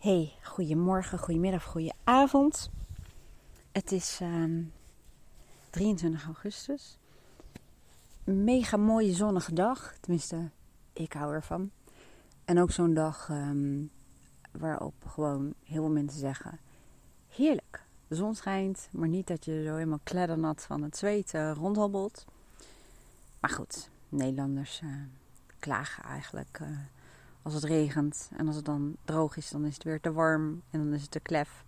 [0.00, 2.70] Hey, goedemorgen, goedemiddag, goedenavond.
[3.72, 4.20] Het is
[5.70, 6.98] 23 ehm, augustus.
[8.24, 9.94] mega mooie zonnige dag.
[10.00, 10.50] Tenminste,
[10.92, 11.70] ik hou ervan.
[12.44, 13.84] En ook zo'n dag ehm,
[14.50, 16.60] waarop gewoon heel veel mensen zeggen:
[17.28, 22.24] heerlijk, de zon schijnt, maar niet dat je zo helemaal kleddernat van het zweet rondhobbelt.
[23.40, 24.90] Maar goed, Nederlanders uh,
[25.58, 26.58] klagen eigenlijk.
[26.62, 26.68] Uh,
[27.42, 28.30] als het regent.
[28.36, 30.62] En als het dan droog is, dan is het weer te warm.
[30.70, 31.64] En dan is het te klef.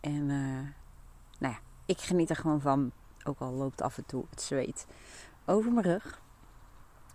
[0.00, 0.68] En uh,
[1.38, 2.90] nou ja, ik geniet er gewoon van.
[3.24, 4.86] Ook al loopt af en toe het zweet
[5.44, 6.22] over mijn rug.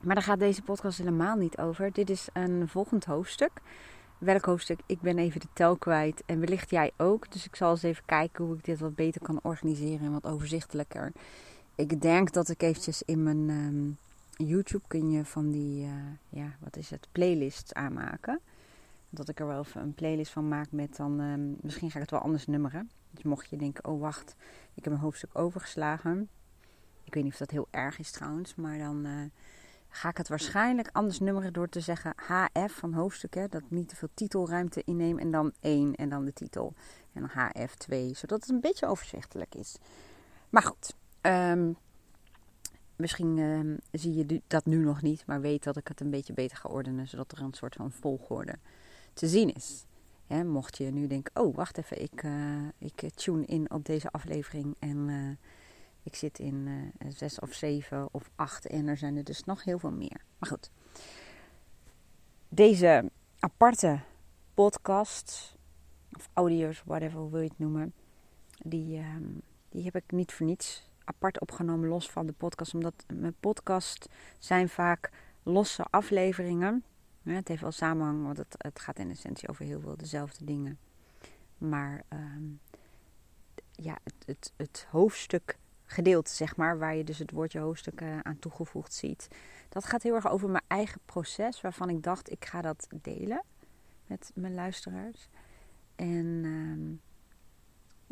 [0.02, 1.92] Maar daar gaat deze podcast helemaal niet over.
[1.92, 3.52] Dit is een volgend hoofdstuk.
[4.18, 4.80] Welk hoofdstuk?
[4.86, 6.24] Ik ben even de tel kwijt.
[6.26, 7.32] En wellicht jij ook.
[7.32, 10.26] Dus ik zal eens even kijken hoe ik dit wat beter kan organiseren en wat
[10.26, 11.12] overzichtelijker.
[11.76, 13.98] Ik denk dat ik eventjes in mijn um,
[14.46, 15.94] YouTube kun je van die, uh,
[16.30, 18.40] ja, wat is het, playlists aanmaken.
[19.10, 22.02] Dat ik er wel even een playlist van maak met dan, um, misschien ga ik
[22.02, 22.90] het wel anders nummeren.
[23.12, 24.36] Dus mocht je denken, oh wacht,
[24.74, 26.30] ik heb een hoofdstuk overgeslagen.
[27.04, 29.12] Ik weet niet of dat heel erg is trouwens, maar dan uh,
[29.90, 33.50] ga ik het waarschijnlijk anders nummeren door te zeggen HF van hoofdstukken.
[33.50, 36.74] Dat niet te veel titelruimte inneem en dan 1 en dan de titel.
[37.14, 39.78] En dan HF 2, zodat het een beetje overzichtelijk is.
[40.50, 41.78] Maar goed, um,
[43.00, 46.34] Misschien uh, zie je dat nu nog niet, maar weet dat ik het een beetje
[46.34, 48.56] beter ga ordenen, zodat er een soort van volgorde
[49.14, 49.86] te zien is.
[50.28, 54.76] mocht je nu denken, oh wacht even, ik, uh, ik tune in op deze aflevering
[54.80, 55.36] en uh,
[56.04, 59.80] ik zit in zes of zeven of acht en er zijn er dus nog heel
[59.80, 60.22] veel meer.
[60.38, 60.72] Maar goed,
[62.50, 64.00] deze aparte
[64.54, 65.56] podcast,
[66.12, 67.94] of audio's, whatever wil je het noemen,
[68.58, 69.24] die, ehm,
[69.70, 72.74] die heb ik niet voor niets apart opgenomen, los van de podcast.
[72.74, 75.12] Omdat mijn podcast zijn vaak
[75.44, 76.84] losse afleveringen.
[77.22, 80.46] Ja, het heeft wel samenhang, want het, het, gaat in essentie over heel veel dezelfde
[80.46, 80.80] dingen.
[81.58, 82.44] Maar ehm,
[83.72, 88.40] ja, het, het, hoofdstuk gedeelte, zeg maar, waar je dus het woordje hoofdstuk uh, aan
[88.40, 89.28] toegevoegd ziet.
[89.70, 93.44] Dat gaat heel erg over mijn eigen proces, waarvan ik dacht, ik ga dat delen
[94.08, 95.30] met mijn luisteraars.
[95.96, 96.96] En ehm,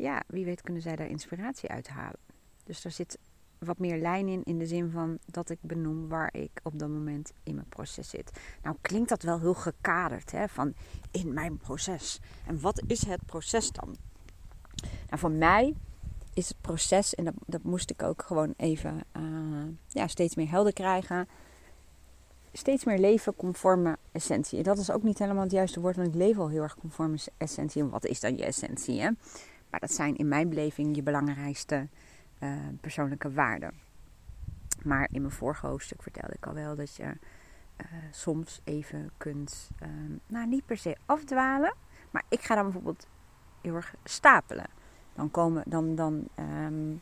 [0.06, 2.27] ja, wie weet kunnen zij daar inspiratie uit halen.
[2.68, 3.18] Dus er zit
[3.58, 6.88] wat meer lijn in, in de zin van dat ik benoem waar ik op dat
[6.88, 8.30] moment in mijn proces zit.
[8.62, 10.74] Nou klinkt dat wel heel gekaderd, hè, van
[11.10, 12.20] in mijn proces.
[12.46, 13.96] En wat is het proces dan?
[14.82, 15.74] Nou, voor mij
[16.34, 19.22] is het proces, en dat, dat moest ik ook gewoon even uh,
[19.86, 21.28] ja, steeds meer helder krijgen.
[22.52, 24.58] Steeds meer leven conforme essentie.
[24.58, 26.76] En dat is ook niet helemaal het juiste woord, want ik leef al heel erg
[26.76, 27.82] conforme essentie.
[27.82, 29.00] En wat is dan je essentie?
[29.00, 29.10] Hè?
[29.70, 31.88] Maar dat zijn in mijn beleving je belangrijkste
[32.40, 33.72] uh, persoonlijke waarden.
[34.82, 39.70] Maar in mijn vorige hoofdstuk vertelde ik al wel dat je uh, soms even kunt,
[39.82, 41.74] um, nou niet per se afdwalen,
[42.10, 43.06] maar ik ga dan bijvoorbeeld
[43.60, 44.66] heel erg stapelen.
[45.14, 47.00] Dan komen, dan, dan um,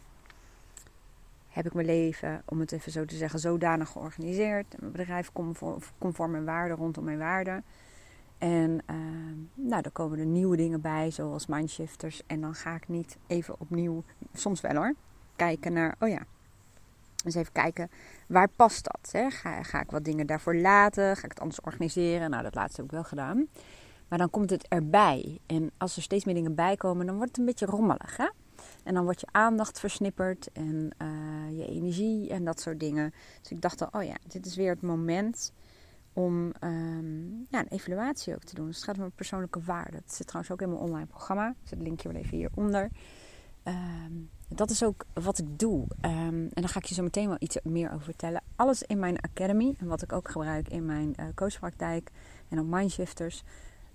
[1.48, 4.80] heb ik mijn leven, om het even zo te zeggen, zodanig georganiseerd.
[4.80, 7.64] Mijn bedrijf conform, conform mijn waarden, rondom mijn waarden.
[8.38, 8.96] En uh,
[9.54, 12.22] nou, dan komen er nieuwe dingen bij, zoals mindshifters.
[12.26, 14.94] En dan ga ik niet even opnieuw, soms wel hoor,
[15.36, 16.26] kijken naar, oh ja,
[17.24, 17.90] eens even kijken,
[18.28, 19.08] waar past dat?
[19.12, 19.30] Hè?
[19.30, 21.16] Ga, ga ik wat dingen daarvoor laten?
[21.16, 22.30] Ga ik het anders organiseren?
[22.30, 23.46] Nou, dat laatste heb ik wel gedaan.
[24.08, 25.38] Maar dan komt het erbij.
[25.46, 28.16] En als er steeds meer dingen bij komen, dan wordt het een beetje rommelig.
[28.16, 28.28] Hè?
[28.84, 33.14] En dan wordt je aandacht versnipperd en uh, je energie en dat soort dingen.
[33.40, 35.52] Dus ik dacht al, oh ja, dit is weer het moment
[36.12, 38.66] om um, ja, een evaluatie ook te doen.
[38.66, 39.96] Dus het gaat om persoonlijke waarde.
[39.96, 41.48] Het zit trouwens ook in mijn online programma.
[41.48, 42.90] Ik zet het linkje wel even hieronder.
[43.64, 45.80] Um, dat is ook wat ik doe.
[45.80, 48.42] Um, en daar ga ik je zo meteen wel iets meer over vertellen.
[48.56, 52.10] Alles in mijn academy en wat ik ook gebruik in mijn uh, coachpraktijk
[52.48, 53.42] en op Mindshifters,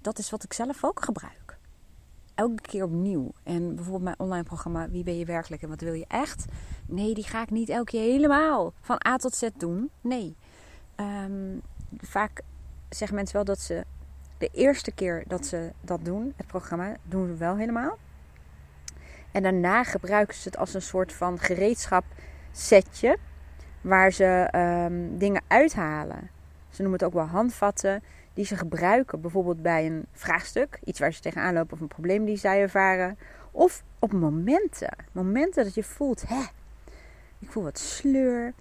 [0.02, 1.58] dat is wat ik zelf ook gebruik.
[2.36, 3.32] Elke keer opnieuw.
[3.44, 6.46] En bijvoorbeeld mijn online programma Wie ben je werkelijk en wat wil je echt?
[6.86, 9.90] Nee, die ga ik niet elke keer helemaal van A tot Z doen.
[10.02, 10.36] Nee.
[10.96, 11.62] Um,
[11.98, 12.42] vaak
[12.90, 13.86] zeggen mensen wel dat ze
[14.38, 17.97] de eerste keer dat ze dat doen, het programma, doen ze wel helemaal.
[19.32, 22.04] En daarna gebruiken ze het als een soort van gereedschap
[22.52, 23.18] setje.
[23.82, 26.30] Waar ze um, dingen uithalen.
[26.70, 28.04] Ze noemen het ook wel handvatten.
[28.34, 30.80] Die ze gebruiken bijvoorbeeld bij een vraagstuk.
[30.84, 33.18] Iets waar ze tegenaan lopen of een probleem die zij ervaren.
[33.52, 34.96] Of op momenten.
[35.12, 36.44] Momenten dat je voelt, hè,
[37.40, 38.54] ik voel wat sleur.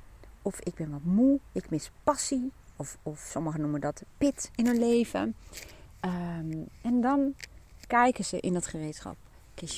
[0.43, 1.39] Of ik ben wat moe.
[1.53, 2.53] Ik mis passie.
[2.77, 5.35] Of, of sommigen noemen dat pit in hun leven.
[6.01, 7.35] Um, en dan
[7.87, 9.17] kijken ze in dat gereedschap.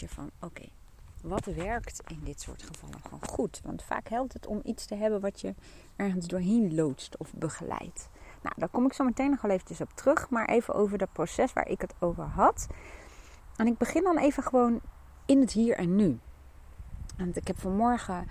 [0.07, 0.69] Van, oké,
[1.23, 3.61] wat werkt in dit soort gevallen gewoon goed.
[3.65, 5.55] Want vaak helpt het om iets te hebben wat je
[5.97, 8.09] ergens doorheen loodst of begeleidt.
[8.43, 10.31] Nou, daar kom ik zo meteen nog wel eventjes op terug.
[10.31, 12.67] Maar even over dat proces waar ik het over had.
[13.57, 14.81] En ik begin dan even gewoon
[15.27, 16.19] in het hier en nu.
[17.17, 18.27] Want ik heb vanmorgen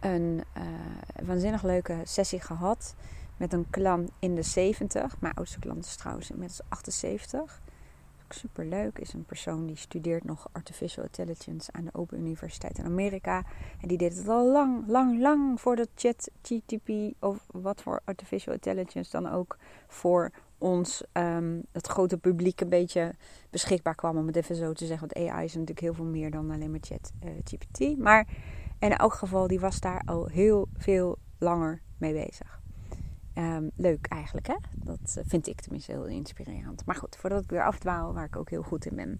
[0.00, 0.62] een uh,
[1.26, 2.94] waanzinnig leuke sessie gehad
[3.36, 5.20] met een klant in de 70.
[5.20, 7.61] Mijn oudste klant is trouwens inmiddels 78.
[8.32, 8.98] Super leuk.
[8.98, 13.44] Is een persoon die studeert nog artificial intelligence aan de Open Universiteit in Amerika.
[13.80, 18.54] En die deed het al lang, lang, lang voordat chat GTP of wat voor artificial
[18.54, 23.14] intelligence dan ook voor ons, um, het grote publiek, een beetje
[23.50, 24.16] beschikbaar kwam.
[24.16, 25.08] Om het even zo te zeggen.
[25.08, 27.98] Want AI is natuurlijk heel veel meer dan alleen maar chat uh, GPT.
[27.98, 28.26] Maar
[28.78, 32.61] in elk geval, die was daar al heel veel langer mee bezig.
[33.34, 34.56] Um, leuk eigenlijk, hè?
[34.76, 36.86] Dat eh, vind ik tenminste heel inspirerend.
[36.86, 39.18] Maar goed, voordat ik weer afdwaal, waar ik ook heel goed in ben.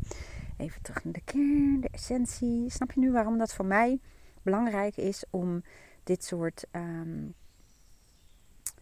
[0.56, 2.70] Even terug naar de kern, de essentie.
[2.70, 4.00] Snap je nu waarom dat voor mij
[4.42, 5.62] belangrijk is om
[6.04, 7.34] dit soort um,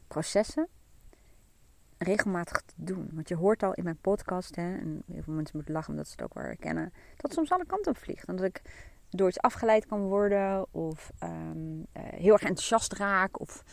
[0.09, 0.69] processen
[1.99, 3.11] regelmatig te doen?
[3.13, 6.07] Want je hoort al in mijn podcast, hè, en heel veel mensen moeten lachen omdat
[6.07, 8.29] ze het ook wel herkennen, dat soms alle kanten op vliegt.
[8.29, 8.63] En dat ik
[9.11, 13.65] door iets afgeleid kan worden of um, uh, heel erg enthousiast raak of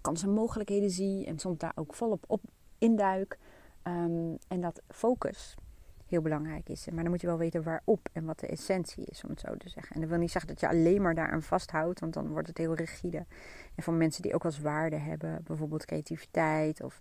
[0.00, 2.40] kansen en mogelijkheden zie en soms daar ook volop op
[2.78, 3.38] induik.
[3.82, 5.54] Um, en dat focus
[6.06, 6.86] heel belangrijk is.
[6.90, 9.56] Maar dan moet je wel weten waarop en wat de essentie is, om het zo
[9.56, 9.94] te zeggen.
[9.94, 12.48] En dat wil niet zeggen dat je alleen maar daar aan vasthoudt, want dan wordt
[12.48, 13.26] het heel rigide.
[13.74, 17.00] En voor mensen die ook als waarde hebben, bijvoorbeeld creativiteit of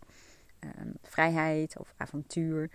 [0.60, 2.70] um, vrijheid of avontuur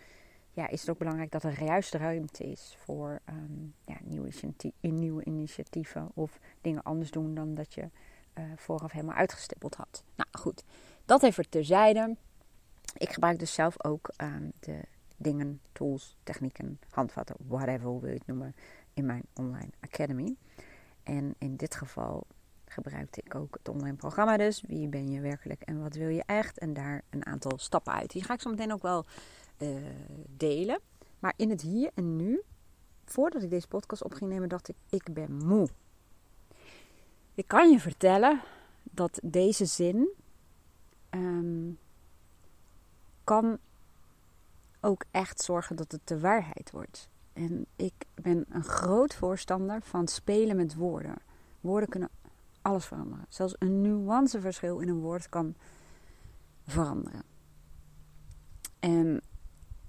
[0.56, 4.30] ja, is het ook belangrijk dat er juist ruimte is voor um, ja, nieuwe,
[4.80, 7.90] nieuwe, initiatieven of dingen anders doen dan dat je
[8.38, 10.04] uh, vooraf helemaal uitgestippeld had.
[10.14, 10.64] Nou goed,
[11.04, 12.16] dat even terzijde.
[12.96, 14.80] Ik gebruik dus zelf ook um, de
[15.16, 18.54] dingen, tools, technieken, handvatten, whatever wil je het noemen,
[18.94, 20.36] in mijn online academy.
[21.02, 22.26] En in dit geval
[22.64, 24.60] gebruikte ik ook het online programma dus.
[24.66, 26.58] Wie ben je werkelijk en wat wil je echt?
[26.58, 28.10] En daar een aantal stappen uit.
[28.10, 29.04] Die ga ik zo meteen ook wel
[29.58, 29.76] uh,
[30.28, 30.80] delen.
[31.18, 32.42] Maar in het hier en nu,
[33.04, 35.68] voordat ik deze podcast op ging nemen, dacht ik: ik ben moe.
[37.36, 38.40] Ik kan je vertellen
[38.82, 40.08] dat deze zin
[41.10, 41.78] um,
[43.24, 43.58] kan
[44.80, 47.08] ook echt zorgen dat het de waarheid wordt.
[47.32, 51.16] En ik ben een groot voorstander van spelen met woorden.
[51.60, 52.08] Woorden kunnen
[52.62, 53.26] alles veranderen.
[53.28, 55.54] Zelfs een nuanceverschil in een woord kan
[56.66, 57.22] veranderen.
[58.78, 59.20] En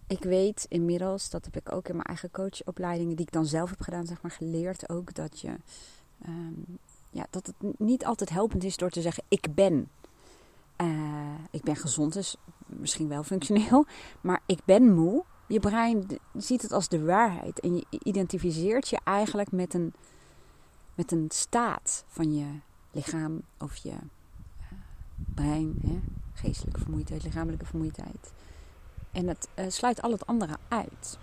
[0.07, 3.69] ik weet inmiddels, dat heb ik ook in mijn eigen coachopleidingen, die ik dan zelf
[3.69, 5.55] heb gedaan, zeg maar, geleerd ook dat je.
[6.27, 6.79] Um,
[7.17, 9.89] ja, dat het niet altijd helpend is door te zeggen: Ik ben.
[10.81, 12.35] Uh, ik ben gezond, dus
[12.65, 13.85] misschien wel functioneel.
[14.21, 15.23] Maar ik ben moe.
[15.47, 17.59] Je brein ziet het als de waarheid.
[17.59, 19.93] En je identificeert je eigenlijk met een,
[20.95, 22.45] met een staat van je
[22.91, 24.67] lichaam of je uh,
[25.15, 25.75] brein.
[25.81, 25.99] Hè?
[26.33, 28.33] Geestelijke vermoeidheid, lichamelijke vermoeidheid.
[29.11, 31.17] En het uh, sluit al het andere uit.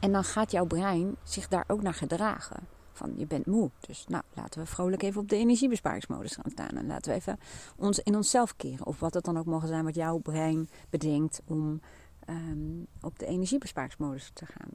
[0.00, 2.66] En dan gaat jouw brein zich daar ook naar gedragen.
[2.92, 3.70] Van je bent moe.
[3.80, 6.76] Dus nou, laten we vrolijk even op de energiebesparingsmodus gaan staan.
[6.76, 7.38] En laten we even
[7.76, 8.86] ons in onszelf keren.
[8.86, 11.80] Of wat het dan ook mogen zijn wat jouw brein bedenkt om
[12.28, 14.68] um, op de energiebesparingsmodus te gaan.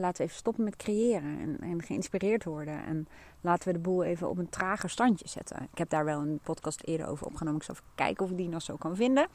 [0.00, 2.84] laten we even stoppen met creëren en, en, geïnspireerd worden.
[2.84, 3.08] En
[3.40, 5.68] laten we de boel even op een trager standje zetten.
[5.72, 7.60] Ik heb daar wel een podcast eerder over opgenomen.
[7.60, 9.28] Ik zal even kijken of ik die nog zo kan vinden.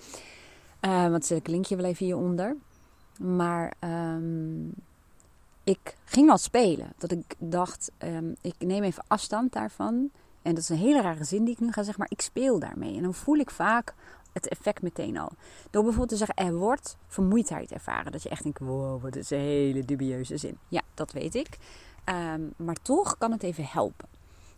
[0.82, 2.56] Uh, want zet ik linkje wel even hieronder.
[3.20, 4.74] Maar um,
[5.66, 6.94] ik ging al spelen.
[6.98, 10.12] Dat ik dacht, um, ik neem even afstand daarvan.
[10.42, 12.60] En dat is een hele rare zin die ik nu ga zeggen, maar ik speel
[12.60, 12.96] daarmee.
[12.96, 13.94] En dan voel ik vaak
[14.34, 15.32] het effect meteen al.
[15.70, 18.12] Door bijvoorbeeld te zeggen, er wordt vermoeidheid ervaren.
[18.12, 20.58] Dat je echt denkt, wow, wat is een hele dubieuze zin.
[20.68, 21.58] Ja, dat weet ik.
[22.06, 24.08] Um, maar toch kan het even helpen.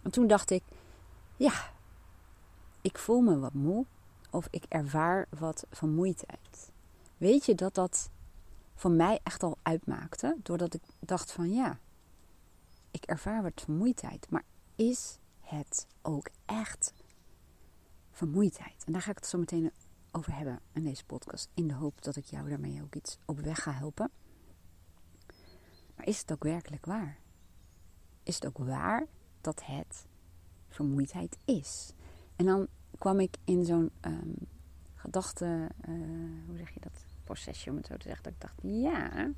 [0.01, 0.63] En toen dacht ik,
[1.35, 1.53] ja,
[2.81, 3.85] ik voel me wat moe
[4.29, 6.71] of ik ervaar wat vermoeidheid.
[7.17, 8.09] Weet je dat dat
[8.77, 10.37] voor mij echt al uitmaakte?
[10.43, 11.79] Doordat ik dacht van ja,
[12.91, 14.29] ik ervaar wat vermoeidheid.
[14.29, 14.43] Maar
[14.75, 16.93] is het ook echt
[18.11, 18.83] vermoeidheid?
[18.85, 19.71] En daar ga ik het zo meteen
[20.11, 21.49] over hebben in deze podcast.
[21.53, 24.11] In de hoop dat ik jou daarmee ook iets op weg ga helpen.
[25.95, 27.17] Maar is het ook werkelijk waar?
[28.23, 29.07] Is het ook waar
[29.41, 30.05] dat het
[30.67, 31.93] vermoeidheid is?
[32.35, 32.67] En dan
[32.97, 34.35] kwam ik in zo'n um,
[34.95, 38.23] gedachte, uh, hoe zeg je dat, procesje om het zo te zeggen.
[38.23, 39.31] Dat ik dacht, ja,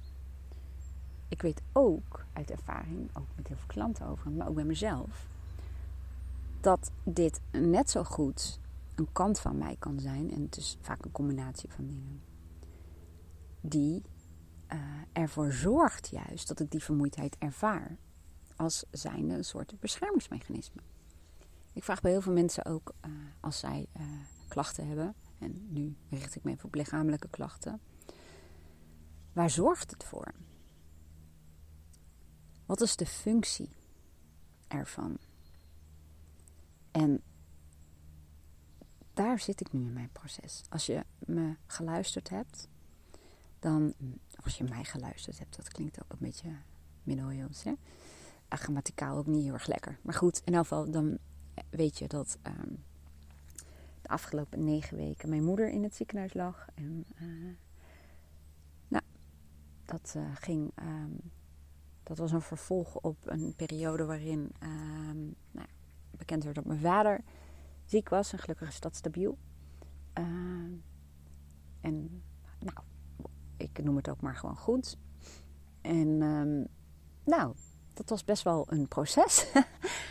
[1.27, 5.27] ik weet ook uit ervaring, ook met heel veel klanten over, maar ook bij mezelf,
[6.61, 8.59] dat dit net zo goed
[8.95, 10.31] een kant van mij kan zijn.
[10.31, 12.21] En het is vaak een combinatie van dingen.
[13.61, 14.01] Die
[14.73, 14.79] uh,
[15.13, 17.97] ervoor zorgt juist dat ik die vermoeidheid ervaar.
[18.55, 20.81] Als zijnde een soort beschermingsmechanisme.
[21.73, 24.03] Ik vraag bij heel veel mensen ook uh, als zij uh,
[24.47, 25.15] klachten hebben.
[25.39, 27.81] En nu richt ik me even op lichamelijke klachten.
[29.33, 30.33] Waar zorgt het voor?
[32.65, 33.69] Wat is de functie
[34.67, 35.17] ervan?
[36.91, 37.21] En
[39.13, 40.63] daar zit ik nu in mijn proces.
[40.69, 42.67] Als je me geluisterd hebt,
[43.59, 43.93] dan.
[44.43, 46.55] Als je mij geluisterd hebt, dat klinkt ook een beetje
[47.03, 47.73] middeleeuws, hè?
[48.49, 49.99] Grammaticaal ook niet heel erg lekker.
[50.01, 51.17] Maar goed, in elk geval, dan
[51.69, 52.73] weet je dat ehm,
[54.09, 56.67] afgelopen negen weken mijn moeder in het ziekenhuis lag.
[56.75, 57.55] En uh,
[58.87, 59.03] nou,
[59.85, 60.71] dat uh, ging.
[60.81, 61.31] Um,
[62.03, 65.67] dat was een vervolg op een periode waarin um, nou,
[66.17, 67.23] bekend werd dat mijn vader
[67.85, 68.31] ziek was.
[68.31, 69.37] En gelukkig is dat stabiel.
[70.19, 70.25] Uh,
[71.81, 72.23] en
[72.59, 72.77] nou,
[73.57, 74.97] ik noem het ook maar gewoon goed.
[75.81, 76.17] En
[77.23, 77.55] nou,
[77.93, 79.45] dat was best wel een proces.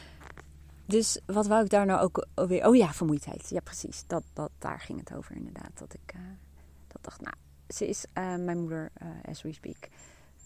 [0.89, 2.67] dus wat wou ik daar nou ook weer...
[2.67, 3.49] Oh ja, vermoeidheid.
[3.51, 4.05] Ja, precies.
[4.07, 5.71] Dat, dat, daar ging het over inderdaad.
[5.79, 6.21] Dat ik uh,
[6.87, 7.35] dat dacht, nou,
[7.69, 9.89] ze is uh, mijn moeder, uh, as we speak...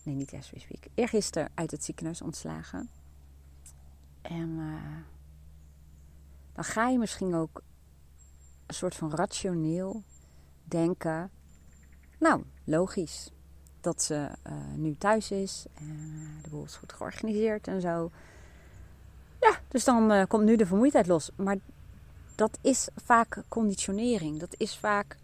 [0.03, 0.85] Nee, niet as we speak.
[0.95, 2.91] Eergisteren uit het ziekenhuis ontslagen.
[4.23, 4.57] En
[6.53, 7.63] dan ga je misschien ook
[8.67, 10.03] een soort van rationeel
[10.65, 11.31] denken.
[12.19, 13.31] Nou, logisch
[13.81, 14.31] dat ze
[14.77, 15.67] nu thuis is.
[15.75, 18.11] En de boel is goed georganiseerd en zo.
[19.73, 21.31] Dus dan uh, komt nu de vermoeidheid los.
[21.37, 21.57] Maar
[22.35, 24.41] dat is vaak conditionering.
[24.41, 25.19] Dat is vaak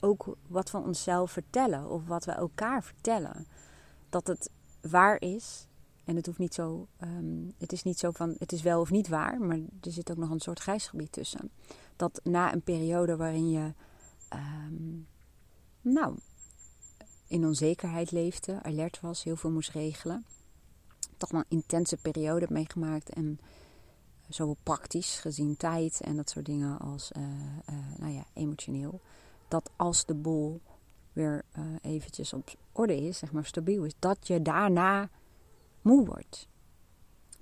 [0.00, 3.46] ook wat we onszelf vertellen of wat we elkaar vertellen.
[4.08, 5.66] Dat het waar is
[6.04, 8.90] en het hoeft niet zo, um, het is niet zo van, het is wel of
[8.90, 11.50] niet waar, maar er zit ook nog een soort grijsgebied tussen.
[11.96, 13.72] Dat na een periode waarin je,
[14.34, 15.06] um,
[15.80, 16.16] nou,
[17.26, 20.24] in onzekerheid leefde, alert was, heel veel moest regelen,
[21.16, 23.38] toch wel een intense periode meegemaakt en
[24.34, 29.00] zowel praktisch gezien tijd en dat soort dingen als, uh, uh, nou ja, emotioneel.
[29.48, 30.60] Dat als de bol
[31.12, 35.08] weer uh, eventjes op orde is, zeg maar stabiel is, dat je daarna
[35.82, 36.48] moe wordt.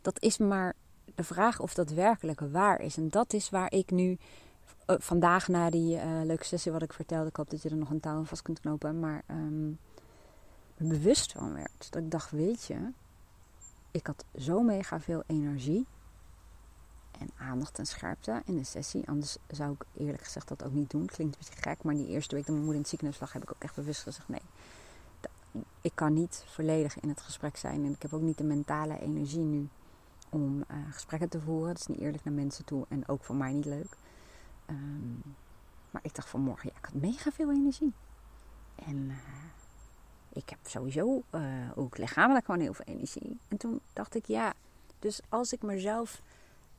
[0.00, 0.74] Dat is maar
[1.14, 2.96] de vraag of dat werkelijk waar is.
[2.96, 4.18] En dat is waar ik nu
[4.86, 8.00] vandaag na die leuke sessie wat ik vertelde, ik hoop dat je er nog een
[8.00, 9.78] touw vast kunt knopen, maar um,
[10.76, 11.86] bewust van werd.
[11.90, 12.90] Dat ik dacht, weet je,
[13.90, 15.86] ik had zo mega veel energie
[17.20, 19.08] en aandacht en scherpte in de sessie.
[19.08, 21.06] Anders zou ik eerlijk gezegd dat ook niet doen.
[21.06, 23.32] Klinkt een beetje gek, maar die eerste week dat mijn moeder in het ziekenhuis lag,
[23.32, 24.42] heb ik ook echt bewust gezegd, nee,
[25.80, 27.84] ik kan niet volledig in het gesprek zijn.
[27.84, 29.68] En ik heb ook niet de mentale energie nu
[30.28, 31.68] om uh, gesprekken te voeren.
[31.68, 33.96] Dat is niet eerlijk naar mensen toe en ook voor mij niet leuk.
[34.66, 35.22] Um,
[35.90, 37.92] maar ik dacht vanmorgen, ja, ik had mega veel energie.
[38.74, 39.16] En uh,
[40.32, 41.42] ik heb sowieso uh,
[41.74, 43.38] ook lichamelijk gewoon heel veel energie.
[43.48, 44.52] En toen dacht ik, ja,
[44.98, 46.22] dus als ik mezelf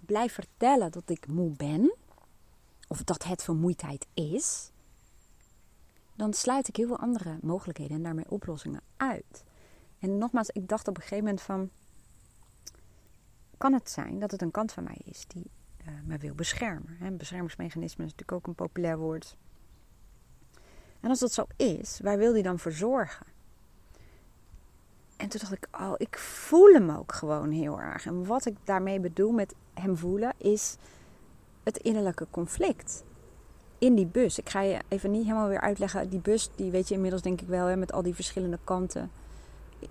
[0.05, 1.95] blijf vertellen dat ik moe ben,
[2.87, 4.71] of dat het vermoeidheid is,
[6.15, 9.43] dan sluit ik heel veel andere mogelijkheden en daarmee oplossingen uit.
[9.99, 11.69] En nogmaals, ik dacht op een gegeven moment van,
[13.57, 15.49] kan het zijn dat het een kant van mij is die
[15.87, 16.95] uh, me wil beschermen?
[16.99, 17.11] Hè?
[17.11, 19.37] Beschermingsmechanisme is natuurlijk ook een populair woord.
[20.99, 23.25] En als dat zo is, waar wil die dan voor zorgen?
[25.17, 28.05] En toen dacht ik, oh, ik voel hem ook gewoon heel erg.
[28.05, 30.77] En wat ik daarmee bedoel met hem voelen, is
[31.63, 33.03] het innerlijke conflict
[33.77, 34.39] in die bus.
[34.39, 36.09] Ik ga je even niet helemaal weer uitleggen.
[36.09, 39.11] Die bus, die weet je inmiddels denk ik wel, hè, met al die verschillende kanten.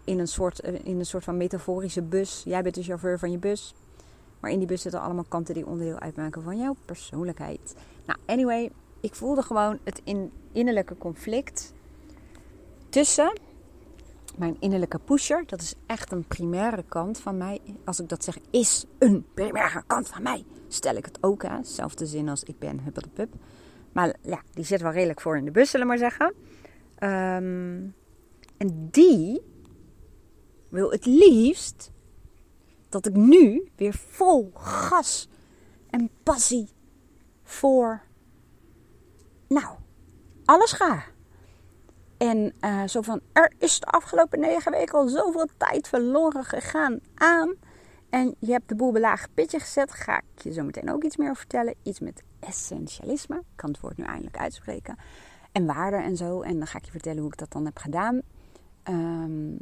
[0.05, 2.43] In een, soort, eh, in een soort van metaforische bus.
[2.45, 3.75] Jij bent de chauffeur van je bus.
[4.41, 7.75] Maar in die bus zitten allemaal kanten die onderdeel uitmaken van jouw persoonlijkheid.
[8.07, 8.71] Nou, anyway,
[9.01, 11.73] ik voelde gewoon het in, innerlijke conflict
[12.89, 13.33] tussen
[14.37, 15.47] mijn innerlijke pusher.
[15.47, 17.61] Dat is echt een primaire kant van mij.
[17.85, 20.45] Als ik dat zeg, is een primaire kant van mij.
[20.69, 21.65] Stel ik het ook aan.
[21.65, 23.35] Zelfde zin als ik ben, huppeldepup.
[23.93, 26.35] Maar ja, die zit wel redelijk voor in de bus, zullen we maar zeggen.
[27.03, 27.95] Um,
[28.57, 29.43] en die
[30.69, 31.91] wil het liefst
[32.89, 35.29] dat ik nu weer vol gas
[35.91, 36.69] en passie
[37.43, 38.03] voor,
[39.49, 39.77] nou,
[40.45, 41.05] alles ga.
[42.21, 47.01] En uh, zo van, er is de afgelopen negen weken al zoveel tijd verloren gegaan
[47.15, 47.55] aan.
[48.11, 49.93] En je hebt de boel belaag pitje gezet.
[49.93, 51.75] Ga ik je zo meteen ook iets meer vertellen.
[51.83, 53.37] Iets met essentialisme.
[53.37, 54.99] Ik kan het woord nu eindelijk uitspreken.
[55.53, 56.41] En waarde en zo.
[56.41, 58.21] En dan ga ik je vertellen hoe ik dat dan heb gedaan.
[58.85, 59.59] Um,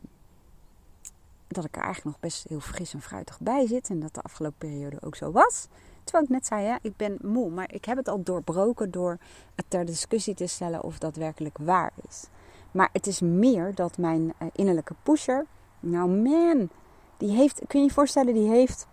[1.46, 3.90] dat ik er eigenlijk nog best heel fris en fruitig bij zit.
[3.90, 5.66] En dat de afgelopen periode ook zo was.
[6.04, 7.50] Terwijl ik net zei, ik ben moe.
[7.50, 9.18] Maar ik heb het al doorbroken door
[9.54, 12.28] het ter discussie te stellen of dat werkelijk waar is.
[12.70, 15.46] Maar het is meer dat mijn eh, innerlijke pusher.
[15.80, 16.68] Nou man,
[17.16, 18.86] die heeft, kun je je voorstellen, die heeft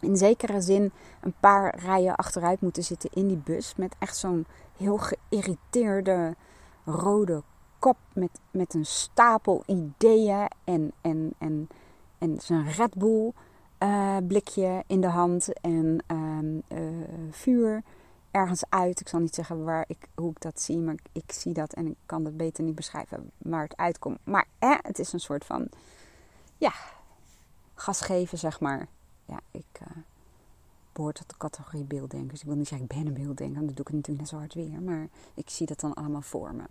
[0.00, 3.74] in zekere zin een paar rijen achteruit moeten zitten in die bus.
[3.76, 4.46] Met echt zo'n
[4.76, 6.34] heel geïrriteerde
[6.84, 7.42] rode
[7.78, 11.68] kop met, met een stapel ideeën en, en, en,
[12.18, 13.32] en zijn Red Bull
[13.82, 17.82] uh, blikje in de hand en uh, uh, vuur
[18.38, 19.00] ergens uit.
[19.00, 21.86] Ik zal niet zeggen waar ik, hoe ik dat zie, maar ik, zie dat en
[21.86, 24.18] ik kan het beter niet beschrijven waar het uitkomt.
[24.24, 25.68] Maar eh, het is een soort van,
[26.56, 26.72] ja,
[27.74, 28.88] gas geven, zeg maar.
[29.24, 29.96] Ja, ik uh,
[30.92, 32.40] behoor tot de categorie beelddenkers.
[32.40, 34.54] Ik wil niet zeggen, ik ben een beelddenker, dan doe ik natuurlijk net zo hard
[34.54, 34.82] weer.
[34.82, 36.64] Maar ik zie dat dan allemaal voor me.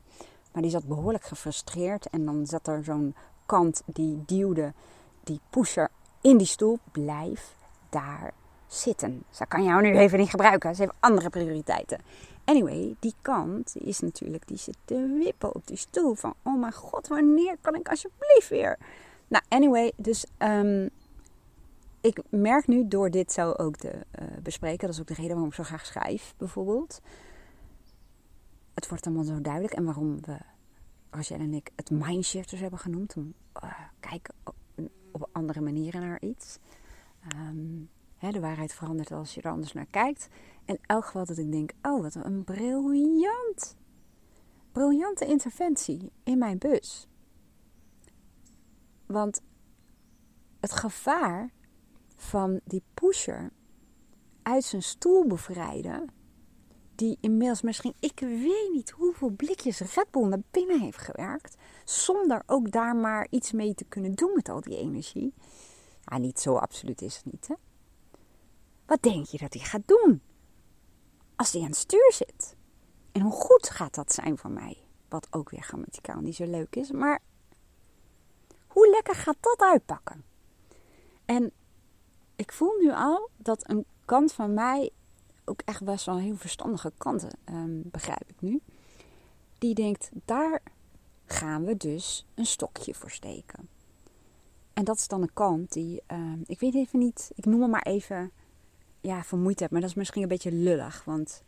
[0.52, 4.74] Maar die zat behoorlijk gefrustreerd en dan zat er zo'n kant die duwde
[5.24, 5.90] die pusher
[6.22, 6.80] in die stoel.
[6.92, 7.56] Blijf
[7.90, 8.34] daar
[8.68, 9.24] zitten.
[9.30, 10.76] Ze kan jou nu even niet gebruiken.
[10.76, 12.00] Ze heeft andere prioriteiten.
[12.46, 16.16] Anyway, die kant is natuurlijk, die zit te wippen op die stoel.
[16.16, 18.78] Van, oh mijn god, wanneer kan ik alsjeblieft weer?
[19.28, 20.90] Nou, anyway, dus um,
[22.02, 24.86] ik merk nu door dit zo ook te uh, bespreken.
[24.86, 27.02] Dat is ook de reden waarom ik zo graag schrijf, bijvoorbeeld.
[28.74, 29.74] Het wordt allemaal zo duidelijk.
[29.74, 30.38] En waarom we,
[31.10, 33.16] Rachel en ik, het mindshifters hebben genoemd.
[33.18, 33.34] Om
[33.64, 34.56] uh, kijken op,
[35.12, 36.58] op, andere manieren naar iets.
[37.36, 40.28] Um, de waarheid verandert als je er anders naar kijkt.
[40.66, 43.76] En elk geval dat ik denk, oh wat een briljant,
[44.72, 47.08] briljante interventie in mijn bus.
[49.06, 49.42] Want
[50.60, 51.54] het gevaar
[52.16, 53.52] van die pusher
[54.44, 56.10] uit zijn stoel bevrijden,
[56.96, 61.56] die inmiddels misschien, ik weet niet hoeveel blikjes Red Bull naar binnen heeft gewerkt,
[61.86, 65.34] zonder ook daar maar iets mee te kunnen doen met al die energie.
[66.02, 67.56] Ja, niet zo absoluut is het niet, hè?
[68.88, 70.22] Wat denk je dat hij gaat doen?
[71.36, 72.56] Als hij aan het stuur zit.
[73.12, 74.78] En hoe goed gaat dat zijn voor mij?
[75.10, 76.92] Wat ook weer grammaticaal niet zo leuk is.
[76.92, 77.22] Maar
[78.68, 80.24] hoe lekker gaat dat uitpakken?
[81.26, 81.52] En
[82.36, 84.90] ik voel nu al dat een kant van mij,
[85.46, 88.62] ook echt best wel een heel verstandige kanten, um, begrijp ik nu.
[89.58, 90.62] Die denkt, daar
[91.26, 93.70] gaan we dus een stokje voor steken.
[94.74, 97.70] En dat is dan een kant die, um, ik weet even niet, ik noem hem
[97.70, 98.32] maar even
[99.02, 99.72] ja, vermoeid heb.
[99.72, 101.04] Maar dat is misschien een beetje lullig.
[101.06, 101.44] Want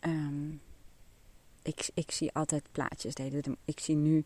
[0.00, 0.50] ehm,
[1.62, 3.14] ik, ik zie altijd plaatjes.
[3.64, 4.24] Ik zie nu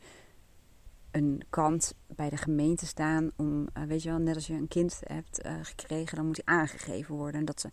[1.10, 4.68] een kant bij de gemeente staan om, uh, weet je wel, net als je een
[4.68, 7.40] kind hebt uh, gekregen, dan moet hij aangegeven worden.
[7.40, 7.68] En dat ze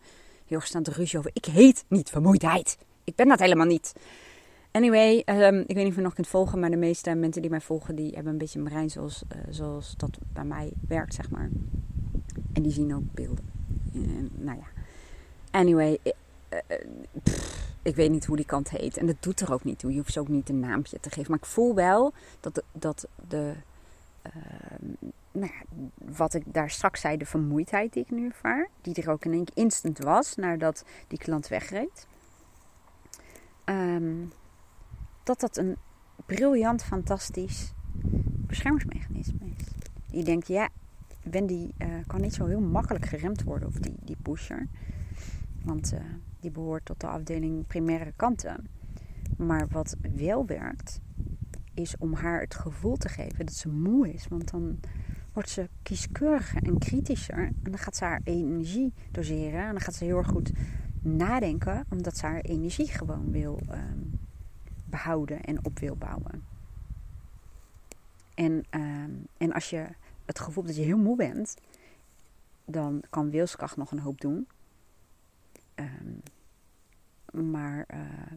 [0.45, 2.77] heel erg te ruzie over, ik heet niet vermoeidheid.
[3.03, 3.93] Ik ben dat helemaal niet.
[4.71, 7.51] Anyway, um, ik weet niet of je nog kunt volgen, maar de meeste mensen die
[7.51, 11.13] mij volgen, die hebben een beetje een brein zoals, uh, zoals dat bij mij werkt,
[11.13, 11.49] zeg maar.
[12.53, 13.58] En die zien ook beelden.
[13.93, 14.67] Eh, nou ja.
[15.51, 16.11] Anyway, eh,
[16.67, 16.85] eh,
[17.81, 18.97] ik weet niet hoe die kant heet.
[18.97, 19.91] En dat doet er ook niet toe.
[19.91, 21.31] Je hoeft ze ook niet een naampje te geven.
[21.31, 23.53] Maar ik voel wel dat de, dat de
[25.31, 29.09] nou ja, wat ik daar straks zei, de vermoeidheid die ik nu ervaar, die er
[29.09, 32.07] ook in één instant was nadat die klant wegreed,
[33.63, 34.25] ehm,
[35.23, 35.75] dat dat een
[36.25, 37.71] briljant, fantastisch
[38.47, 39.65] beschermingsmechanisme is.
[40.11, 40.69] Die denkt, ja,
[41.23, 44.67] Wendy uh, kan niet zo heel makkelijk geremd worden, of die, die pusher.
[45.63, 45.99] Want uh,
[46.39, 48.67] die behoort tot de afdeling primaire kanten.
[49.37, 50.99] Maar wat wel werkt,
[51.73, 54.27] is om haar het gevoel te geven dat ze moe is.
[54.27, 54.79] Want dan
[55.33, 57.37] wordt ze kieskeuriger en kritischer.
[57.37, 59.65] En dan gaat ze haar energie doseren.
[59.65, 60.51] En dan gaat ze heel erg goed
[61.01, 64.19] nadenken, omdat ze haar energie gewoon wil um,
[64.85, 66.43] behouden en op wil bouwen.
[68.35, 69.85] En, um, en als je
[70.29, 71.55] het gevoel dat je heel moe bent,
[72.65, 74.47] dan kan wilskracht nog een hoop doen.
[75.75, 76.21] Um,
[77.31, 78.31] maar uh,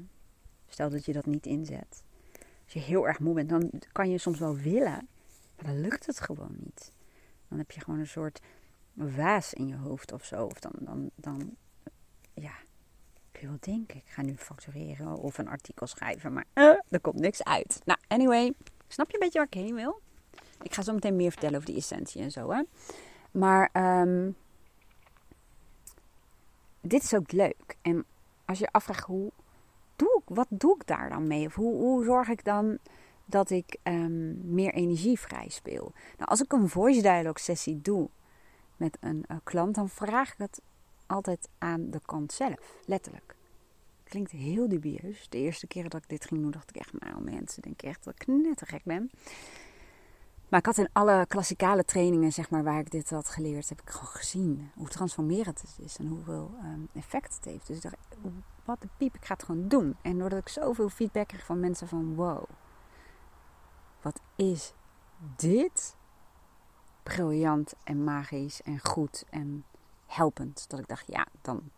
[0.68, 2.02] stel dat je dat niet inzet.
[2.64, 5.08] Als je heel erg moe bent, dan kan je soms wel willen,
[5.56, 6.92] maar dan lukt het gewoon niet.
[7.48, 8.40] Dan heb je gewoon een soort
[8.92, 10.44] waas in je hoofd of zo.
[10.44, 11.56] Of dan, dan, dan
[12.34, 12.54] ja,
[13.32, 17.00] kun je wel denken, ik ga nu factureren of een artikel schrijven, maar uh, er
[17.00, 17.80] komt niks uit.
[17.84, 18.52] Nou, anyway,
[18.88, 20.00] snap je een beetje waar ik heen wil?
[20.62, 22.50] Ik ga zo meteen meer vertellen over die essentie en zo.
[22.50, 22.62] Hè?
[23.30, 23.70] Maar
[24.02, 24.36] um,
[26.80, 27.76] dit is ook leuk.
[27.82, 28.04] En
[28.44, 29.30] als je afvraagt hoe
[29.96, 31.46] doe ik, wat doe ik daar dan mee?
[31.46, 32.78] Of hoe, hoe zorg ik dan
[33.24, 35.92] dat ik um, meer energie vrij speel?
[36.18, 38.08] Nou, als ik een voice dialogue sessie doe
[38.76, 40.60] met een uh, klant, dan vraag ik het
[41.06, 43.36] altijd aan de klant zelf, letterlijk.
[44.04, 45.26] Klinkt heel dubieus.
[45.28, 47.88] De eerste keer dat ik dit ging doen, dacht ik echt, nou mensen, denk ik
[47.88, 49.10] echt dat ik knettergek ben.
[50.52, 53.80] Maar ik had in alle klassikale trainingen, zeg maar, waar ik dit had geleerd, heb
[53.80, 57.66] ik gewoon gezien hoe transformerend het is en hoeveel um, effect het heeft.
[57.66, 57.96] Dus ik dacht,
[58.64, 59.96] wat de piep, ik ga het gewoon doen.
[60.02, 62.44] En doordat ik zoveel feedback kreeg van mensen van, wow,
[64.02, 64.74] wat is
[65.36, 65.96] dit
[67.02, 69.64] briljant en magisch en goed en
[70.06, 70.64] helpend.
[70.68, 71.70] Dat ik dacht, ja, dan,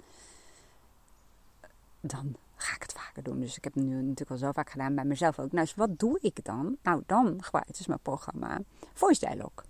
[2.01, 3.41] dan ga ik het vaker doen.
[3.41, 5.53] Dus ik heb het nu natuurlijk al zo vaak gedaan bij mezelf ook.
[5.53, 6.77] Nou, dus wat doe ik dan?
[6.83, 8.61] Nou, dan gebruik het is mijn programma
[8.93, 9.65] Voice Dialogue.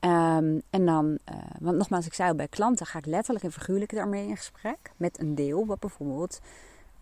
[0.00, 3.52] Um, en dan, uh, want nogmaals, ik zei al bij klanten ga ik letterlijk en
[3.52, 4.92] figuurlijk daarmee in gesprek.
[4.96, 6.40] Met een deel wat bijvoorbeeld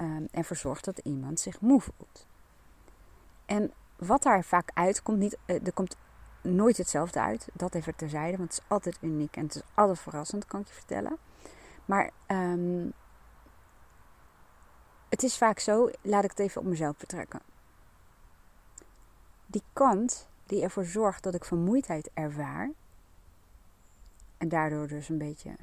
[0.00, 2.26] um, ervoor zorgt dat iemand zich moe voelt.
[3.46, 5.96] En wat daar vaak uitkomt, niet, uh, er komt
[6.42, 7.48] nooit hetzelfde uit.
[7.52, 10.66] Dat even terzijde, want het is altijd uniek en het is altijd verrassend, kan ik
[10.66, 11.16] je vertellen.
[11.85, 12.92] Maar um,
[15.09, 17.40] het is vaak zo, laat ik het even op mezelf betrekken.
[19.47, 22.71] Die kant die ervoor zorgt dat ik vermoeidheid ervaar,
[24.38, 25.57] en daardoor dus een beetje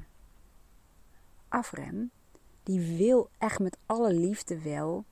[1.48, 2.10] afrem,
[2.62, 5.04] die wil echt met alle liefde wel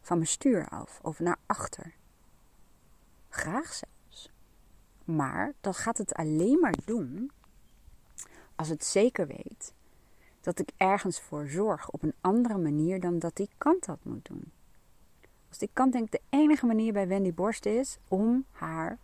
[0.00, 1.94] van mijn stuur af of naar achter.
[3.28, 4.30] Graag zelfs.
[5.04, 7.30] Maar dat gaat het alleen maar doen
[8.54, 9.74] als het zeker weet
[10.46, 14.24] dat ik ergens voor zorg op een andere manier dan dat die kant dat moet
[14.24, 14.52] doen.
[15.48, 18.98] Als die kant denkt de enige manier bij Wendy Borst is om haar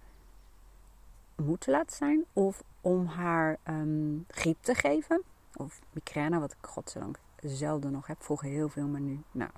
[1.36, 5.22] moed te laten zijn of om haar um, griep te geven
[5.54, 8.22] of migraine, wat ik godzijdank zelden nog heb.
[8.22, 9.50] Vroeger heel veel, maar nu nou,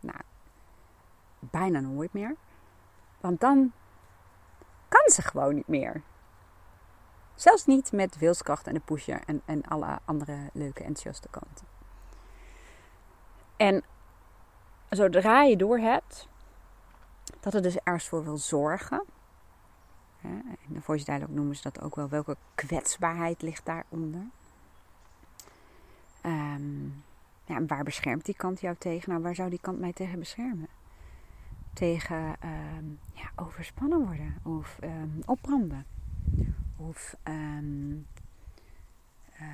[0.00, 0.20] nou,
[1.38, 2.36] bijna nooit meer.
[3.20, 3.72] Want dan
[4.88, 6.02] kan ze gewoon niet meer.
[7.40, 11.66] Zelfs niet met wilskracht en de pusher en, en alle andere leuke enthousiaste kanten.
[13.56, 13.84] En
[14.90, 16.28] zodra je door hebt
[17.40, 19.04] dat het dus ergens voor wil zorgen.
[20.18, 20.28] Hè,
[20.68, 22.08] in de voice noemen ze dat ook wel.
[22.08, 24.26] Welke kwetsbaarheid ligt daaronder?
[26.22, 27.04] Um,
[27.44, 29.10] ja, waar beschermt die kant jou tegen?
[29.10, 30.68] Nou, waar zou die kant mij tegen beschermen?
[31.72, 35.86] Tegen um, ja, overspannen worden of um, opbranden
[36.88, 38.06] of um,
[39.40, 39.46] uh,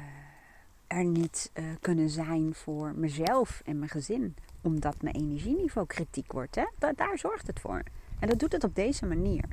[0.87, 4.37] er niet uh, kunnen zijn voor mezelf en mijn gezin.
[4.61, 6.55] Omdat mijn energieniveau kritiek wordt.
[6.55, 6.65] Hè?
[6.79, 7.83] Da daar zorgt het voor.
[8.19, 9.45] En dat doet het op deze manier.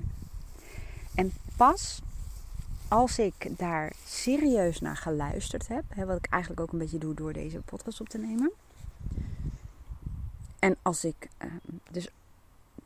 [1.15, 2.01] En pas
[2.87, 7.13] als ik daar serieus naar geluisterd heb, hè, wat ik eigenlijk ook een beetje doe
[7.13, 8.51] door deze podcast op te nemen.
[10.59, 11.51] En als ik uh,
[11.91, 12.09] dus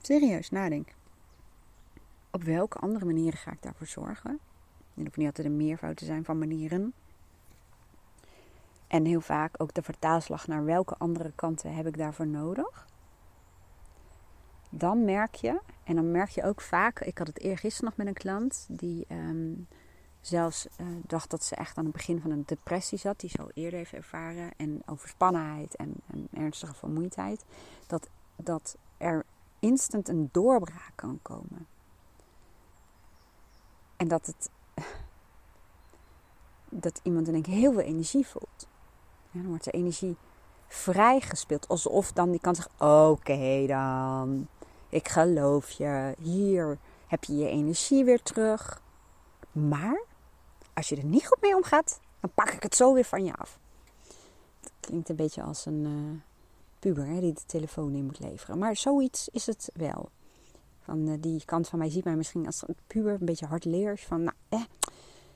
[0.02, 0.88] serieus nadenk,
[2.32, 4.39] op welke andere manieren ga ik daarvoor zorgen?
[4.98, 6.94] Er hoeft niet altijd een meervoud te zijn van manieren.
[8.88, 12.88] En heel vaak ook de vertaalslag naar welke andere kanten heb ik daarvoor nodig.
[14.70, 18.08] Dan merk je, en dan merk je ook vaak, ik had het eergisteren nog met
[18.08, 19.68] een klant die um,
[20.22, 23.50] zelfs uh, dacht dat ze echt aan het begin van een depressie zat, die zo
[23.54, 27.46] eerder heeft ervaren, en overspannenheid en, en ernstige vermoeidheid,
[27.88, 29.26] dat, dat er
[29.60, 31.68] instant een doorbraak kan komen.
[33.98, 34.50] En dat het
[36.70, 38.68] dat iemand één keer heel veel energie voelt.
[39.32, 40.18] Ja, dan wordt de energie
[40.68, 41.68] vrijgespeeld.
[41.68, 44.48] Alsof dan die kan zeggen: Oké dan,
[44.90, 46.16] ik geloof je.
[46.20, 48.82] Hier heb je je energie weer terug.
[49.52, 50.04] Maar
[50.74, 53.36] als je er niet goed mee omgaat, dan pak ik het zo weer van je
[53.36, 53.60] af.
[54.62, 56.22] Dat klinkt een beetje als een uh,
[56.80, 58.58] puber hè, die de telefoon in moet leveren.
[58.58, 60.10] Maar zoiets is het wel.
[60.88, 64.06] Van uh, die kant van mij ziet mij misschien als puber, een beetje hardleers.
[64.06, 64.62] Van nou, eh,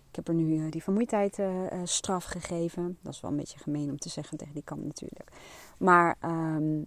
[0.09, 2.97] ik heb er nu uh, die vermoeidheid uh, straf gegeven.
[3.01, 5.31] Dat is wel een beetje gemeen om te zeggen tegen die kant natuurlijk.
[5.77, 6.85] Maar um,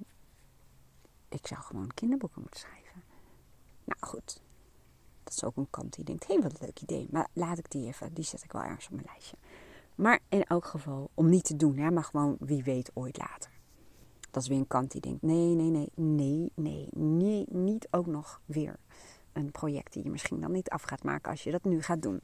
[1.29, 3.03] ik zou gewoon kinderboeken moeten schrijven.
[3.85, 4.41] Nou goed,
[5.25, 7.09] dat is ook een kant die denkt, hé hey, wat een leuk idee.
[7.11, 9.37] Maar laat ik die even, die zet ik wel ergens op mijn lijstje.
[9.95, 13.54] Maar in elk geval, om niet te doen, hè, maar gewoon wie weet ooit later.
[14.35, 18.41] Dat is weer een kant die denkt, nee, nee, nee, nee, nee, niet ook nog
[18.45, 18.77] weer
[19.33, 22.03] een project die je misschien dan niet af gaat maken als je dat nu gaat
[22.03, 22.21] doen.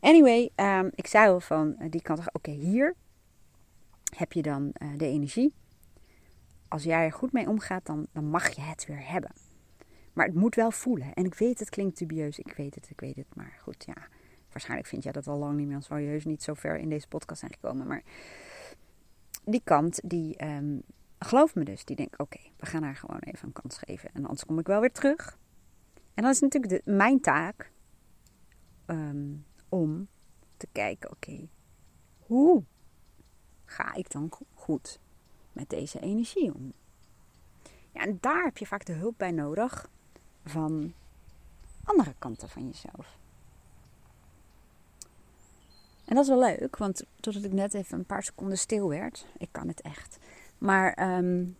[0.00, 2.94] Anyway, um, ik zei al van uh, die kant, oké, hier
[4.16, 5.54] heb je dan uh, de energie.
[6.68, 9.32] Als jij er goed mee omgaat, dan, dan mag je het weer hebben.
[10.12, 11.12] Maar het moet wel voelen.
[11.14, 12.38] En ik weet, het klinkt dubieus.
[12.38, 13.34] Ik weet het, ik weet het.
[13.34, 13.96] Maar goed, ja.
[14.52, 16.24] Waarschijnlijk vind jij dat al lang niet meer serieus.
[16.24, 17.86] Niet zo ver in deze podcast zijn gekomen.
[17.86, 18.02] Maar
[19.44, 20.82] die kant, die um,
[21.24, 21.84] geloof me dus.
[21.84, 24.10] Die denkt, oké, we gaan haar gewoon even een kans geven.
[24.12, 25.38] En anders kom ik wel weer terug.
[26.14, 27.70] En dan is natuurlijk de, mijn taak...
[28.86, 30.08] Um, om
[30.56, 31.48] te kijken, oké,
[32.18, 32.64] hoe
[33.64, 34.98] ga ik dan goed
[35.52, 36.72] met deze energie om?
[37.92, 39.90] Ja, en daar heb je vaak de hulp bij nodig
[40.44, 40.92] van
[41.84, 43.18] andere kanten van jezelf.
[46.04, 49.26] En dat is wel leuk, want totdat ik net even een paar seconden stil werd,
[49.38, 50.18] ik kan het echt,
[50.62, 51.56] maar um,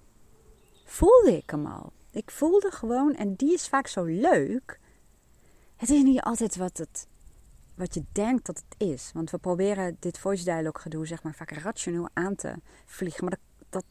[0.85, 1.93] voelde ik hem al.
[2.11, 4.81] Ik voelde gewoon, en die is vaak zo leuk.
[5.77, 7.07] Het is niet altijd wat het
[7.75, 9.11] wat je denkt dat het is.
[9.15, 12.55] Want we proberen dit voice dialogue gedoe zeg maar vaak rationeel aan te
[12.87, 13.25] vliegen.
[13.25, 13.85] Maar dat, dat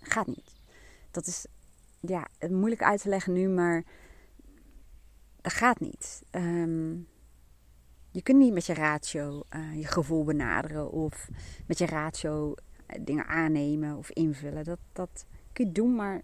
[0.00, 0.60] gaat niet.
[1.10, 1.46] Dat is
[2.00, 3.84] ja, moeilijk uit te leggen nu, maar
[5.40, 6.22] dat gaat niet.
[6.30, 6.92] Ehm,
[8.10, 11.28] je kunt niet met je ratio uh, je gevoel benaderen of
[11.66, 14.64] met je ratio eh, dingen aannemen of invullen.
[14.64, 16.22] Dat, dat kun je doen, maar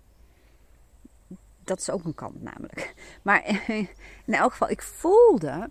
[1.64, 2.94] dat is ook een kant namelijk.
[3.22, 3.44] Maar
[4.26, 5.70] in elk geval, ik voelde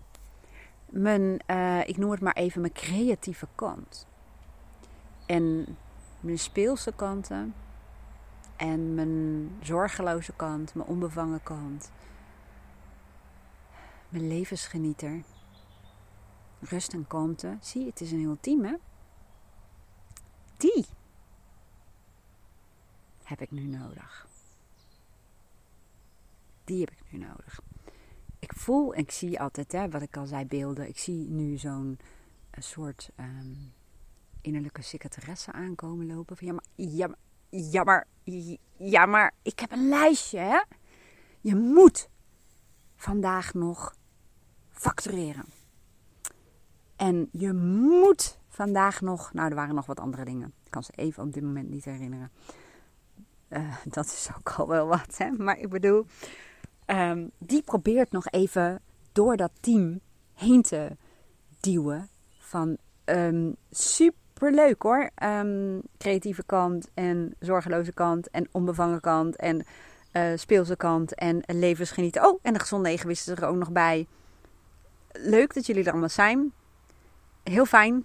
[0.86, 4.06] mijn, uh, ik noem het maar even mijn creatieve kant.
[5.26, 5.76] En
[6.20, 7.54] mijn speelse kanten.
[8.56, 11.90] En mijn zorgeloze kant, mijn onbevangen kant.
[14.08, 15.22] Mijn levensgenieter.
[16.60, 17.56] Rust en kalmte.
[17.60, 18.74] Zie, het is een heel team, hè?
[20.60, 20.86] Die
[23.22, 24.28] heb ik nu nodig.
[26.64, 27.60] Die heb ik nu nodig.
[28.38, 30.88] Ik voel en ik zie altijd, hè, wat ik al zei, beelden.
[30.88, 31.98] Ik zie nu zo'n
[32.58, 33.72] soort um,
[34.40, 36.36] innerlijke secretaresse aankomen lopen.
[36.36, 37.16] Van, ja, maar, ja, maar,
[37.52, 38.06] ja, maar,
[38.76, 40.62] ja, maar ik heb een lijstje, hè?
[41.40, 42.08] Je moet
[42.96, 43.94] vandaag nog
[44.68, 45.44] factureren.
[46.96, 50.52] En je moet vandaag nog, nou er waren nog wat andere dingen.
[50.64, 52.30] Ik kan ze even op dit moment niet herinneren.
[53.48, 55.30] Uh, dat is ook al wel wat, hè?
[55.30, 56.06] Maar ik bedoel,
[56.86, 58.80] um, die probeert nog even
[59.12, 60.00] door dat team
[60.34, 60.96] heen te
[61.60, 62.08] duwen.
[62.38, 65.10] Van um, superleuk hoor.
[65.22, 69.64] Um, creatieve kant en zorgeloze kant en onbevangen kant en
[70.12, 72.26] uh, speelse kant en levensgenieten.
[72.26, 74.06] Oh, en de gezonde is er ook nog bij.
[75.12, 76.52] Leuk dat jullie er allemaal zijn.
[77.42, 78.04] Heel fijn.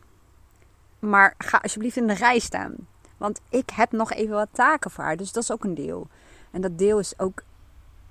[0.99, 2.75] Maar ga alsjeblieft in de rij staan.
[3.17, 5.17] Want ik heb nog even wat taken voor haar.
[5.17, 6.07] Dus dat is ook een deel.
[6.51, 7.43] En dat deel is ook,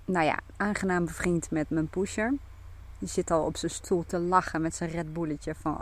[0.05, 2.35] nou ja, aangenaam bevriend met mijn pusher.
[2.99, 5.79] Die zit al op zijn stoel te lachen met zijn Red Bulletje van...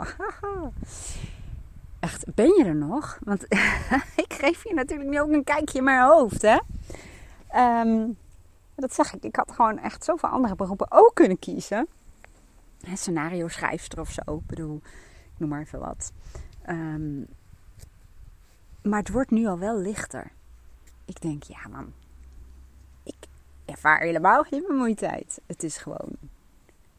[1.99, 3.19] Echt, ben je er nog?
[3.23, 3.43] Want
[4.25, 6.57] ik geef je natuurlijk nu ook een kijkje in mijn hoofd, hè?
[7.81, 8.17] Um,
[8.75, 9.23] dat zeg ik.
[9.23, 11.87] Ik had gewoon echt zoveel andere beroepen ook kunnen kiezen.
[12.93, 14.21] Scenario schrijfster of zo.
[14.25, 14.81] Ik bedoel,
[15.33, 16.11] ik noem maar even wat.
[16.69, 17.27] Um,
[18.83, 20.31] maar het wordt nu al wel lichter.
[21.05, 21.93] Ik denk, ja man,
[23.03, 23.15] ik
[23.65, 25.41] ervaar helemaal geen vermoeidheid.
[25.45, 26.17] Het is gewoon,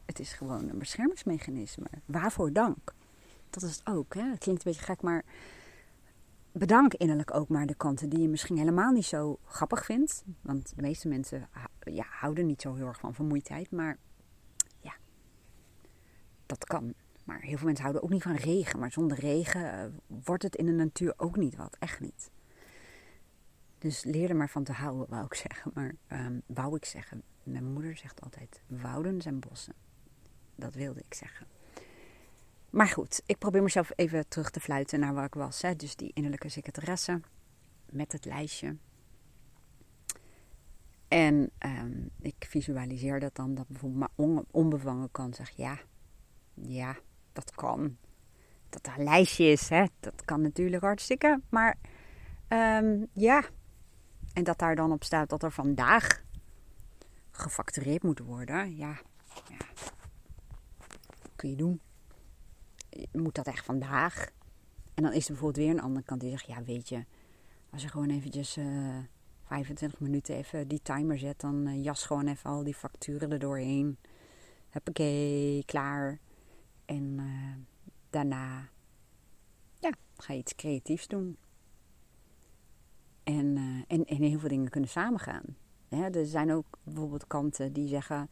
[0.05, 1.87] het is gewoon een beschermingsmechanisme.
[2.05, 2.95] Waarvoor dank?
[3.51, 4.15] Dat is het ook.
[4.15, 4.23] Hè?
[4.23, 5.25] Het klinkt een beetje gek, maar
[6.53, 10.25] bedank innerlijk ook maar de kanten die je misschien helemaal niet zo grappig vindt.
[10.41, 11.49] Want de meeste mensen
[11.81, 13.71] ja, houden niet zo heel erg van vermoeidheid.
[13.71, 13.99] Maar
[14.81, 14.95] ja,
[16.47, 16.95] dat kan.
[17.25, 18.79] Maar heel veel mensen houden ook niet van regen.
[18.79, 19.85] Maar zonder regen uh,
[20.25, 21.77] wordt het in de natuur ook niet wat.
[21.79, 22.31] Echt niet.
[23.79, 25.71] Dus leer er maar van te houden, wou ik zeggen.
[25.75, 27.23] Maar um, wou ik zeggen.
[27.43, 29.75] Mijn moeder zegt altijd: wouden zijn bossen.
[30.55, 31.47] Dat wilde ik zeggen.
[32.71, 35.63] Maar goed, ik probeer mezelf even terug te fluiten naar waar ik was.
[35.63, 35.77] Hè.
[35.77, 37.21] Dus die innerlijke secretaresse
[37.91, 38.77] met het lijstje.
[41.09, 45.79] En um, ik visualiseer dat dan, dat bijvoorbeeld mijn onbevangen kan zeggen: ja,
[46.55, 46.97] ja,
[47.35, 47.97] dat kan.
[48.69, 49.85] Dat er een lijstje is, hè?
[50.01, 51.41] dat kan natuurlijk hartstikke.
[51.49, 51.79] Maar
[52.49, 53.45] um, ja,
[54.33, 56.23] en dat daar dan op staat dat er vandaag
[57.31, 58.77] gefactureerd moet worden.
[58.77, 59.01] Ja,
[59.49, 59.57] ja.
[61.37, 61.81] kun je doen.
[63.13, 64.31] Moet dat echt vandaag?
[64.95, 67.05] En dan is er bijvoorbeeld weer een andere kant die zegt: Ja, weet je,
[67.71, 69.05] als je gewoon eventjes uh, eh,
[69.45, 73.39] 25 minuten even die timer zet, dan uh, jas gewoon even al die facturen er
[73.39, 73.99] doorheen.
[74.71, 76.19] Huppakee, klaar.
[76.85, 77.57] En uh,
[78.11, 78.69] daarna
[79.79, 81.37] ja, ga je iets creatiefs doen.
[83.23, 83.57] En,
[83.89, 85.57] en, en heel veel dingen kunnen samengaan.
[85.89, 88.29] Ja, er zijn ook bijvoorbeeld kanten die zeggen: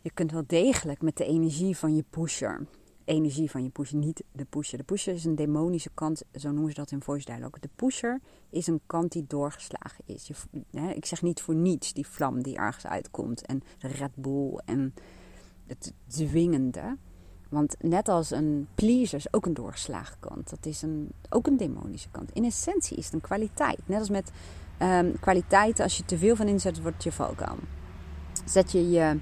[0.00, 2.66] je kunt wel degelijk met de energie van je pusher.
[3.04, 4.78] Energie van je pusher, niet de pusher.
[4.78, 7.60] De pusher is een demonische kant, zo noemen ze dat in voice dialogue.
[7.60, 10.26] De pusher is een kant die doorgeslagen is.
[10.26, 10.34] Je,
[10.70, 13.46] hè, ik zeg niet voor niets die vlam die ergens uitkomt.
[13.46, 14.94] En de Red Bull en
[15.68, 16.96] het dwingende.
[17.48, 20.16] Want net als een pleaser is ook een doorgeslagen.
[20.44, 22.30] Dat is een, ook een demonische kant.
[22.32, 23.80] In essentie is het een kwaliteit.
[23.86, 24.30] Net als met
[24.82, 27.56] um, kwaliteiten, als je te veel van inzet, wordt je valkuil.
[28.44, 29.18] Zet je je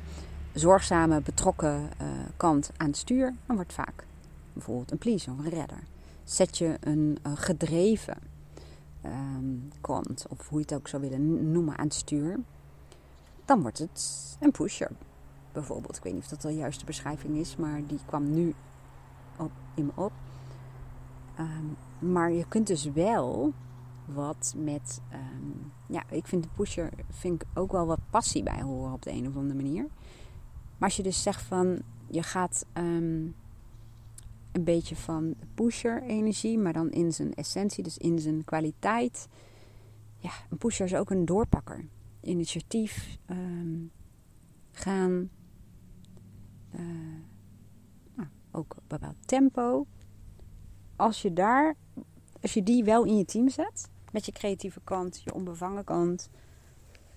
[0.52, 4.06] zorgzame, betrokken uh, kant aan het stuur, dan wordt vaak
[4.52, 5.82] bijvoorbeeld een pleaser of een redder.
[6.24, 8.18] Zet je een uh, gedreven
[9.04, 12.38] um, kant, of hoe je het ook zou willen noemen, aan het stuur,
[13.44, 14.90] dan wordt het een pusher
[15.57, 15.97] bijvoorbeeld.
[15.97, 18.55] Ik weet niet of dat de juiste beschrijving is, maar die kwam nu
[19.37, 20.12] op, in me op.
[21.38, 23.53] Um, maar je kunt dus wel
[24.05, 25.01] wat met.
[25.12, 29.03] Um, ja, ik vind de pusher vind ik ook wel wat passie bij horen op
[29.03, 29.87] de een of andere manier.
[30.79, 33.25] Maar als je dus zegt van je gaat ehm,
[34.53, 39.29] een beetje van pusher-energie, maar dan in zijn essentie, dus in zijn kwaliteit.
[40.19, 41.85] Ja, een pusher is ook een doorpakker.
[42.21, 43.77] Initiatief, ehm,
[44.73, 45.31] gaan,
[46.74, 46.81] uh,
[48.14, 49.87] nou, ook bepaald tempo.
[50.96, 51.76] Als je daar,
[52.42, 56.31] als je die wel in je team zet, met je creatieve kant, je onbevangen kant,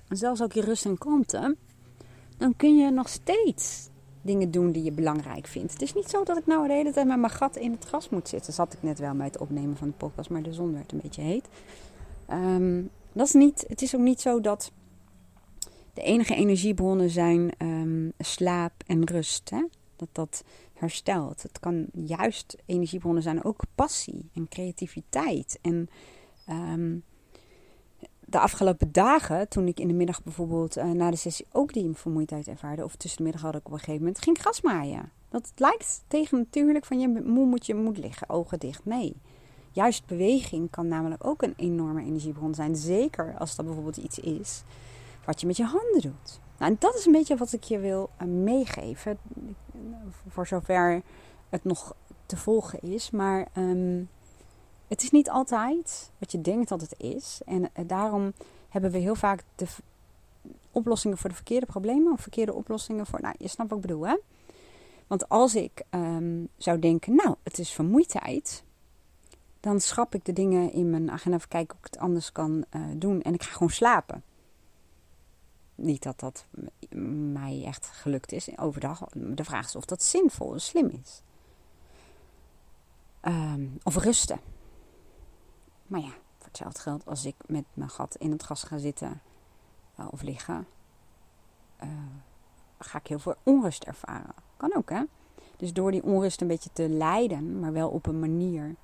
[0.08, 1.56] en zelfs ook je rust en kalmte,
[2.38, 3.90] dan kun je nog steeds
[4.22, 5.74] dingen doen die je belangrijk vindt.
[5.74, 7.86] Het is niet zo dat ik nou de hele tijd met mijn gat in het
[7.86, 8.54] gras moet zitten.
[8.54, 11.00] Zat ik net wel met het opnemen van de podcast, maar de zon werd een
[11.02, 11.48] beetje heet.
[12.26, 12.82] Ehm,
[13.14, 14.72] dat is niet, het is ook niet zo dat
[15.94, 19.50] de enige energiebronnen zijn um, slaap en rust.
[19.50, 19.66] Hè?
[19.96, 21.42] Dat dat herstelt.
[21.42, 25.60] Het kan juist energiebronnen zijn, ook passie en creativiteit.
[25.62, 25.90] En
[26.46, 26.98] ehm,
[28.20, 31.90] de afgelopen dagen, toen ik in de middag bijvoorbeeld uh, na de sessie ook die
[31.94, 35.12] vermoeidheid ervaarde, of tussen de middag had ik op een gegeven moment, ging gras maaien.
[35.30, 38.86] Dat lijkt tegen natuurlijk van je moe moet je moet liggen, ogen dicht.
[38.86, 39.16] Nee.
[39.72, 42.76] Juist beweging kan namelijk ook een enorme energiebron zijn.
[42.76, 44.64] Zeker als dat bijvoorbeeld iets is
[45.30, 46.40] wat je met je handen doet.
[46.58, 49.18] Nou, en dat is een beetje wat ik je wil uh, meegeven.
[50.28, 51.02] Voor zover
[51.50, 53.12] het nog te volgen is.
[53.12, 54.10] Maar um,
[54.88, 57.42] het is niet altijd wat je denkt dat het is.
[57.46, 58.34] En eh, daarom
[58.70, 59.66] hebben we heel vaak de
[60.72, 63.22] oplossingen voor de verkeerde problemen of verkeerde oplossingen voor.
[63.22, 64.18] Nou, je snapt wat ik bedoel, hè?
[65.08, 68.64] Want als ik um, zou denken, nou, het is vermoeidheid,
[69.60, 72.66] dan schrap ik de dingen in mijn agenda even kijken of ik het anders kan
[72.76, 74.24] uh, doen en ik ga gewoon slapen.
[75.82, 76.46] Niet dat dat
[77.32, 79.04] mij echt gelukt is overdag.
[79.14, 81.22] De vraag is of dat zinvol en slim is.
[83.22, 84.40] Um, of rusten.
[85.88, 89.22] Maar ja, voor hetzelfde geld als ik met mijn gat in het gas ga zitten
[90.00, 90.68] uh, of liggen,
[91.84, 91.90] uh,
[92.80, 94.34] ga ik heel veel onrust ervaren.
[94.58, 95.04] Kan ook, hè?
[95.58, 98.76] Dus door die onrust een beetje te leiden, maar wel op een manier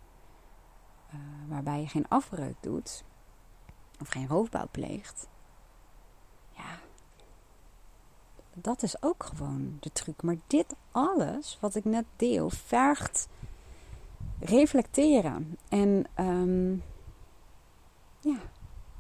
[1.14, 3.04] uh, waarbij je geen afbreuk doet
[4.00, 5.28] of geen roofbouw pleegt,
[6.52, 6.80] ja,
[8.56, 10.24] dat is ook gewoon de truc.
[10.24, 13.28] Maar dit alles wat ik net deel, vergt
[14.40, 16.84] reflecteren en um,
[18.20, 18.38] ja,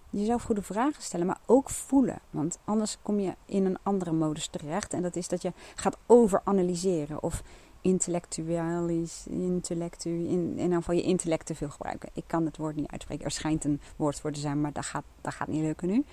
[0.10, 2.20] jezelf goede vragen stellen, maar ook voelen.
[2.30, 4.94] Want anders kom je in een andere modus terecht.
[4.94, 7.44] En dat is dat je gaat overanalyseren of
[7.82, 12.10] intellectualis, intellectu, in, in ieder geval je intellect te veel gebruiken.
[12.14, 13.26] Ik kan het woord niet uitspreken.
[13.26, 16.06] Er schijnt een woord voor te zijn, maar dat gaat, dat gaat niet lukken nu.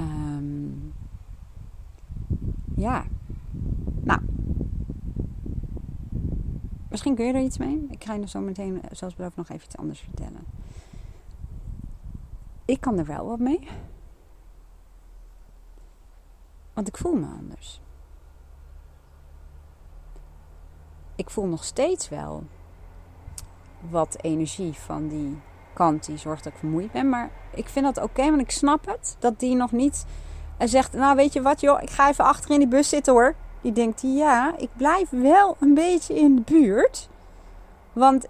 [0.00, 0.92] Um,
[2.76, 3.04] ja,
[4.00, 4.20] nou.
[6.88, 7.86] Misschien kun je er iets mee.
[7.90, 10.40] Ik ga je zo meteen, zoals beloofd, nog even iets anders vertellen
[12.64, 13.68] ik kan er wel wat mee.
[16.72, 17.80] Want ik voel me anders.
[21.14, 22.44] Ik voel nog steeds wel
[23.90, 25.38] wat energie van die
[25.72, 27.08] kant die zorgt dat ik vermoeid ben.
[27.08, 29.16] Maar ik vind dat oké, want ik snap het.
[29.18, 30.06] Dat die nog niet
[30.56, 33.12] en zegt, nou weet je wat joh, ik ga even achter in die bus zitten
[33.12, 33.34] hoor.
[33.60, 37.08] Die denkt, ja, ik blijf wel een beetje in de buurt.
[37.92, 38.26] Want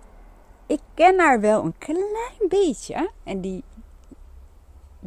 [0.66, 3.10] ik ken haar wel een klein beetje.
[3.24, 3.64] En die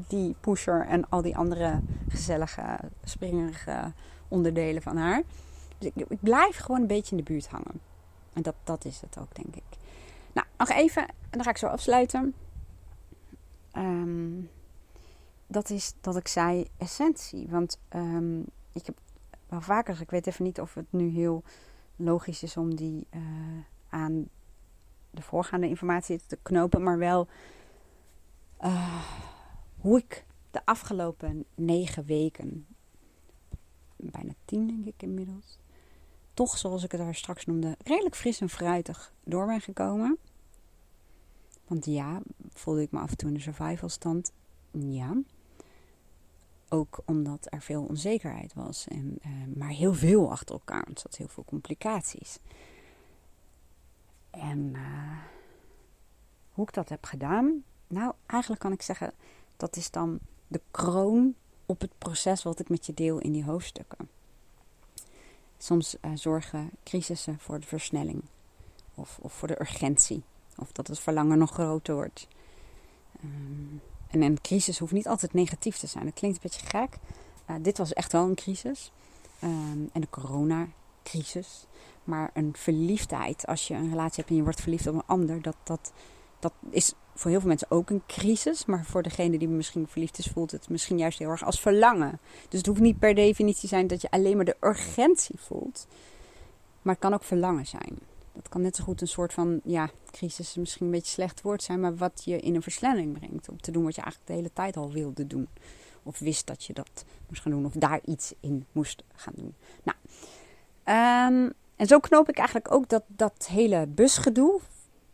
[0.08, 3.94] die pusher en al die andere gezellige, springerige
[4.28, 5.24] onderdelen van haar.
[5.78, 7.82] Dus ik, ik, blijf gewoon een beetje in de buurt hangen.
[8.34, 9.78] En dat, dat is het ook, denk ik.
[10.34, 12.34] Nou, nog even, en dan ga ik zo afsluiten.
[13.78, 14.50] Um,
[15.48, 17.48] dat is dat ik zei essentie.
[17.50, 18.98] Want um, ik heb
[19.50, 21.44] wel vaker, ik weet even niet of het nu heel
[21.96, 23.22] logisch is om die uh,
[23.90, 24.30] aan
[25.10, 27.28] de voorgaande informatie te knopen, maar wel.
[28.62, 29.04] Uh,
[29.78, 32.68] hoe ik de afgelopen negen weken,
[33.96, 35.60] bijna tien denk ik inmiddels,
[36.34, 40.18] toch zoals ik het daar straks noemde, redelijk fris en fruitig door ben gekomen.
[41.68, 42.22] Want ja,
[42.54, 44.32] voelde ik me af en toe in de survival stand.
[44.72, 45.18] Ja.
[46.70, 48.88] Ook omdat er veel onzekerheid was.
[48.88, 50.88] En, uh, maar heel veel achter elkaar.
[50.88, 52.40] Er zat heel veel complicaties.
[54.30, 55.18] En uh,
[56.52, 57.64] hoe ik dat heb gedaan.
[57.88, 59.14] Nou, eigenlijk kan ik zeggen
[59.58, 63.44] dat is dan de kroon op het proces wat ik met je deel in die
[63.44, 64.10] hoofdstukken.
[65.58, 68.24] Soms uh, zorgen crisissen voor de versnelling
[68.96, 70.24] of, of, voor de urgentie,
[70.56, 72.28] of dat het verlangen nog groter wordt.
[73.24, 76.06] Um, en een crisis hoeft niet altijd negatief te zijn.
[76.06, 76.98] Dat klinkt een beetje gek.
[77.50, 78.92] Uh, dit was echt wel een crisis.
[79.44, 81.66] Um, en de coronacrisis.
[82.04, 85.42] Maar een verliefdheid, als je een relatie hebt en je wordt verliefd op een ander,
[85.42, 85.92] dat, dat,
[86.40, 88.66] dat is voor heel veel mensen ook een crisis.
[88.66, 92.20] Maar voor degene die misschien verliefd is, voelt het misschien juist heel erg als verlangen.
[92.50, 95.88] Dus het hoeft niet per definitie zijn dat je alleen maar de urgentie voelt.
[96.82, 98.00] Maar het kan ook verlangen zijn.
[98.38, 101.42] Dat kan net zo goed een soort van, ja, crisis is misschien een beetje slecht
[101.42, 103.50] woord zijn, maar wat je in een versnelling brengt.
[103.50, 105.48] Om te doen wat je eigenlijk de hele tijd al wilde doen.
[106.04, 109.56] Of wist dat je dat moest gaan doen, of daar iets in moest gaan doen.
[109.84, 109.98] Nou,
[111.34, 114.60] um, en zo knoop ik eigenlijk ook dat, dat hele busgedoe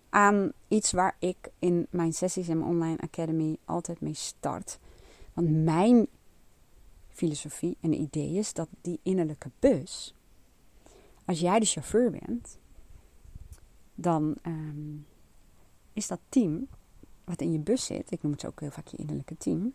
[0.10, 4.80] aan iets waar ik in mijn sessies in mijn online academy altijd mee start.
[5.34, 6.08] Want mijn
[7.10, 10.14] filosofie en idee is dat die innerlijke bus,
[11.26, 12.58] als jij de chauffeur bent,
[13.96, 14.96] dan ehm,
[15.94, 16.68] is dat team
[17.24, 19.74] wat in je bus zit, ik noem het ook heel vaak je innerlijke team.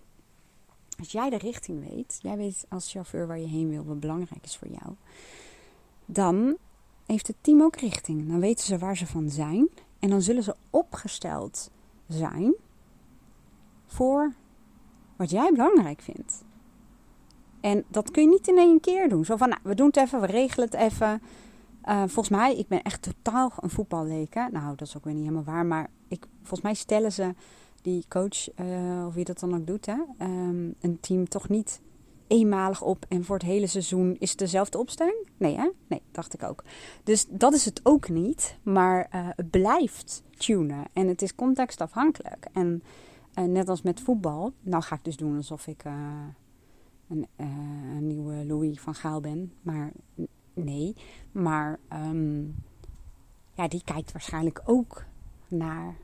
[0.99, 4.45] Als jij de richting weet, jij weet als chauffeur waar je heen wil, wat belangrijk
[4.45, 4.95] is voor jou,
[6.05, 6.57] dan
[7.07, 8.29] heeft het team ook richting.
[8.29, 11.71] Dan weten ze waar ze van zijn en dan zullen ze opgesteld
[12.09, 12.55] zijn
[13.87, 14.35] voor
[15.17, 16.45] wat jij belangrijk vindt.
[17.61, 19.25] En dat kun je niet in één keer doen.
[19.25, 21.23] Zo van, nou, we doen het even, we regelen het even.
[21.89, 24.53] Uh, volgens mij, ik ben echt totaal een voetballeken.
[24.53, 25.67] Nou, dat is ook weer niet helemaal waar.
[25.67, 27.35] Maar ik, volgens mij stellen ze
[27.83, 31.81] die coach, uh, of wie dat dan ook doet, hè, um, een team toch niet
[32.27, 35.29] eenmalig op en voor het hele seizoen is het dezelfde opstelling?
[35.37, 35.71] Nee, hè?
[35.87, 36.65] Nee, dacht ik ook.
[37.05, 42.47] Dus dat is het ook niet, maar uh, het blijft tunen en het is contextafhankelijk.
[42.53, 42.83] En
[43.35, 45.85] net als met voetbal, nou ga ik dus doen alsof ik
[47.09, 49.93] een, een, nieuwe Louis van Gaal ben, maar
[50.65, 50.97] nee.
[51.33, 52.55] Maar um,
[53.55, 55.05] ja, die kijkt waarschijnlijk ook
[55.49, 55.97] naar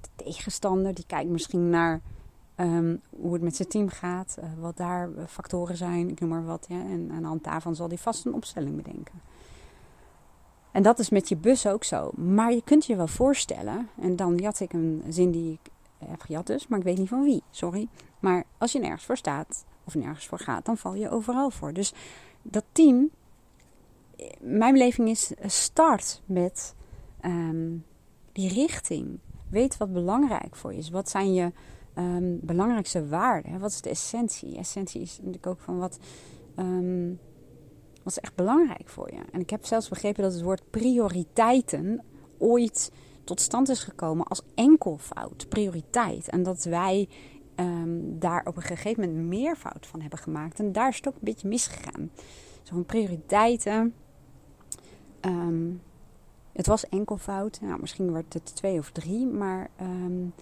[0.00, 2.00] de tegenstander, die kijkt misschien naar
[2.56, 6.28] Um, hoe het met zijn team gaat, uh, wat daar eh, factoren zijn, ik noem
[6.28, 6.66] maar wat.
[6.68, 9.20] Ja, en aan de hand daarvan zal hij vast een opstelling bedenken.
[10.72, 12.10] En dat is met je bus ook zo.
[12.16, 15.70] Maar je kunt je wel voorstellen, en dan jat ik een zin die ik
[16.08, 17.88] heb gejat dus, maar ik weet niet van wie, sorry.
[18.20, 21.72] Maar als je nergens voor staat of nergens voor gaat, dan val je overal voor.
[21.72, 21.92] Dus
[22.42, 23.08] dat team, eh,
[24.40, 26.74] mijn beleving is, start met
[27.24, 27.84] um,
[28.32, 29.18] die richting.
[29.50, 30.90] Weet wat belangrijk voor je is.
[30.90, 31.52] Wat zijn je
[31.98, 33.48] um, belangrijkste waarde?
[33.48, 33.58] Hè?
[33.58, 34.56] Wat is de essentie?
[34.56, 35.98] Essentie is natuurlijk ook van wat,
[36.56, 37.18] um,
[38.02, 39.20] wat is echt belangrijk voor je.
[39.32, 42.02] En ik heb zelfs begrepen dat het woord prioriteiten
[42.38, 42.92] ooit
[43.24, 46.28] tot stand is gekomen als enkelvoud, prioriteit.
[46.28, 47.08] En dat wij
[48.02, 50.58] daar op een gegeven moment meervoud van hebben gemaakt.
[50.58, 52.10] En daar is het ook een beetje misgegaan.
[52.62, 53.94] Zo'n prioriteiten.
[55.26, 55.82] Um,
[56.52, 57.58] het was enkelvoud.
[57.60, 60.34] Nou, misschien werd het twee of drie, maar um,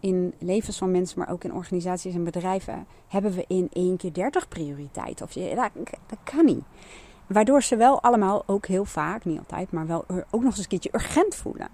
[0.00, 4.12] in levens van mensen, maar ook in organisaties en bedrijven, hebben we in één keer
[4.12, 5.26] 30 prioriteiten.
[5.26, 5.70] Of je,
[6.06, 6.64] dat, kan niet.
[7.26, 10.68] Waardoor ze wel allemaal ook heel vaak, niet altijd, maar wel ook nog eens een
[10.68, 11.68] keertje urgent voelen.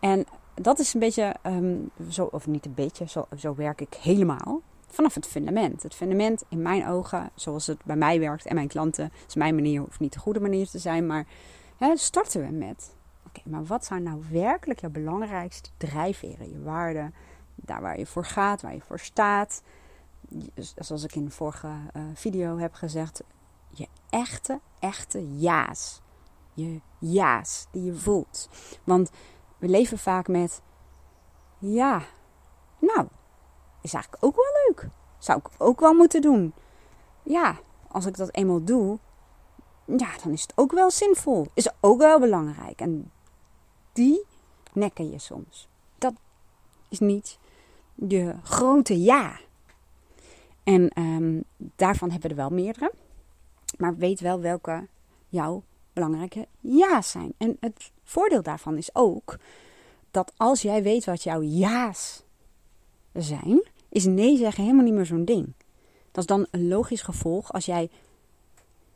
[0.00, 3.06] En dat is een beetje, um, zo, of niet een beetje,
[3.36, 4.60] zo werk ik helemaal.
[4.94, 5.82] Vanaf het fundament.
[5.82, 9.54] Het fundament in mijn ogen, zoals het bij mij werkt en mijn klanten, is mijn
[9.54, 11.26] manier, hoeft niet de goede manier te zijn, maar
[11.76, 12.94] hè, starten we met
[13.26, 17.14] Oké, maar wat zijn nou werkelijk je belangrijkste drijfveren, je waarden,
[17.54, 19.62] daar waar je voor gaat, waar je voor staat?
[20.76, 23.22] Zoals ik in de vorige uh, video heb gezegd,
[23.68, 26.00] je echte, echte ja's.
[26.52, 28.48] Je ja's die je voelt.
[28.84, 29.10] Want
[29.58, 30.62] we leven vaak met,
[31.58, 32.02] ja,
[32.78, 33.06] nou,
[33.84, 34.88] is eigenlijk ook wel leuk.
[35.18, 36.54] Zou ik ook wel moeten doen.
[37.22, 37.58] Ja,
[37.88, 38.98] als ik dat eenmaal doe,
[39.84, 41.46] ja, dan is het ook wel zinvol.
[41.54, 42.80] Is ook wel belangrijk.
[42.80, 43.12] En
[43.92, 44.24] die
[44.72, 45.68] nekken je soms.
[45.98, 46.14] Dat
[46.88, 47.38] is niet
[47.94, 49.40] je grote ja.
[50.62, 52.92] En um, daarvan hebben we er wel meerdere.
[53.78, 54.88] Maar weet wel welke
[55.28, 55.62] jouw
[55.92, 57.34] belangrijke ja's zijn.
[57.38, 59.38] En het voordeel daarvan is ook
[60.10, 62.24] dat als jij weet wat jouw ja's
[63.12, 63.62] zijn,
[63.94, 65.52] is nee zeggen helemaal niet meer zo'n ding.
[66.10, 67.90] Dat is dan een logisch gevolg als jij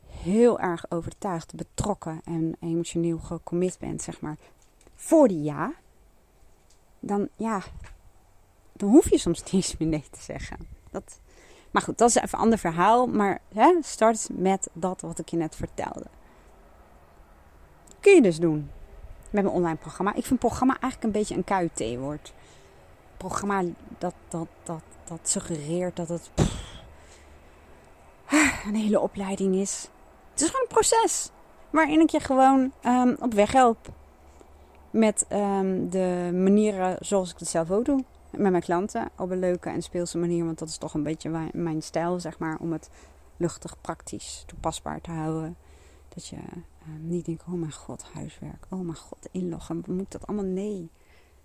[0.05, 4.37] heel erg overtuigd, betrokken en emotioneel gecommit bent, zeg maar,
[4.95, 5.73] voor die ja,
[6.99, 7.61] dan ja,
[8.73, 10.57] dan hoef je soms niet eens meer nee te zeggen.
[10.91, 11.19] Dat,
[11.71, 13.07] maar goed, dat is even een ander verhaal.
[13.07, 16.05] Maar hè, start met dat wat ik je net vertelde.
[17.99, 18.69] Kun je dus doen
[19.29, 20.15] met mijn online programma.
[20.15, 22.33] Ik vind programma eigenlijk een beetje een KUT-woord.
[23.19, 23.63] Programma
[23.97, 26.29] dat, dat, dat, dat suggereert dat het
[28.65, 29.89] een hele opleiding is.
[30.31, 31.31] Het is gewoon een proces
[31.69, 33.77] waarin ik je gewoon um, op weg help
[34.89, 38.03] met um, de manieren zoals ik het zelf ook doe.
[38.31, 40.45] Met mijn klanten op een leuke en speelse manier.
[40.45, 42.57] Want dat is toch een beetje mijn stijl, zeg maar.
[42.59, 42.89] Om het
[43.37, 45.57] luchtig, praktisch, toepasbaar te houden.
[46.09, 46.41] Dat je uh,
[46.99, 48.65] niet denkt, oh mijn god, huiswerk.
[48.69, 49.83] Oh mijn god, inloggen.
[49.87, 50.45] Moet dat allemaal?
[50.45, 50.89] Nee.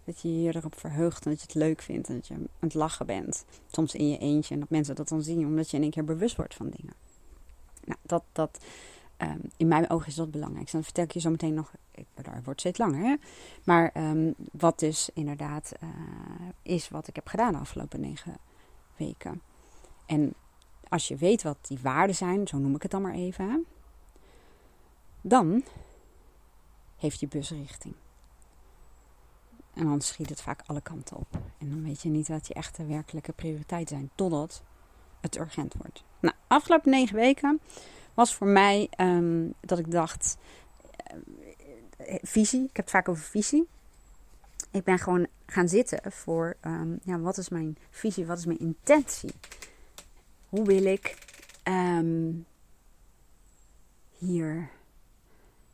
[0.04, 2.08] Dat je je erop verheugt en dat je het leuk vindt.
[2.08, 3.44] En dat je aan het lachen bent.
[3.66, 4.54] Soms in je eentje.
[4.54, 5.46] En dat mensen dat dan zien.
[5.46, 6.94] Omdat je in één keer bewust wordt van dingen.
[7.84, 8.58] Nou, dat, dat
[9.16, 10.70] Ehm, in mijn ogen is dat belangrijk.
[10.70, 13.16] Dan vertel ik je zo meteen nog, ik, het wordt steeds langer, hè?
[13.64, 15.88] maar ehm, wat dus inderdaad uh,
[16.62, 18.36] is wat ik heb gedaan de afgelopen negen
[18.96, 19.42] weken.
[20.06, 20.34] En
[20.88, 23.66] als je weet wat die waarden zijn, zo noem ik het dan maar even,
[25.20, 25.64] dan
[26.96, 27.94] heeft je bus richting.
[29.74, 31.26] En dan schiet het vaak alle kanten op.
[31.58, 34.62] En dan weet je niet wat je echte werkelijke prioriteiten zijn, totdat
[35.20, 36.04] het urgent wordt.
[36.20, 37.60] Nou, afgelopen negen weken
[38.14, 40.36] was voor mij um, dat ik dacht,
[42.00, 43.68] uh, visie, ik heb het vaak over visie.
[44.70, 48.58] Ik ben gewoon gaan zitten voor, um, ja, wat is mijn visie, wat is mijn
[48.58, 49.34] intentie?
[50.48, 51.16] Hoe wil ik
[51.64, 52.46] um,
[54.18, 54.70] hier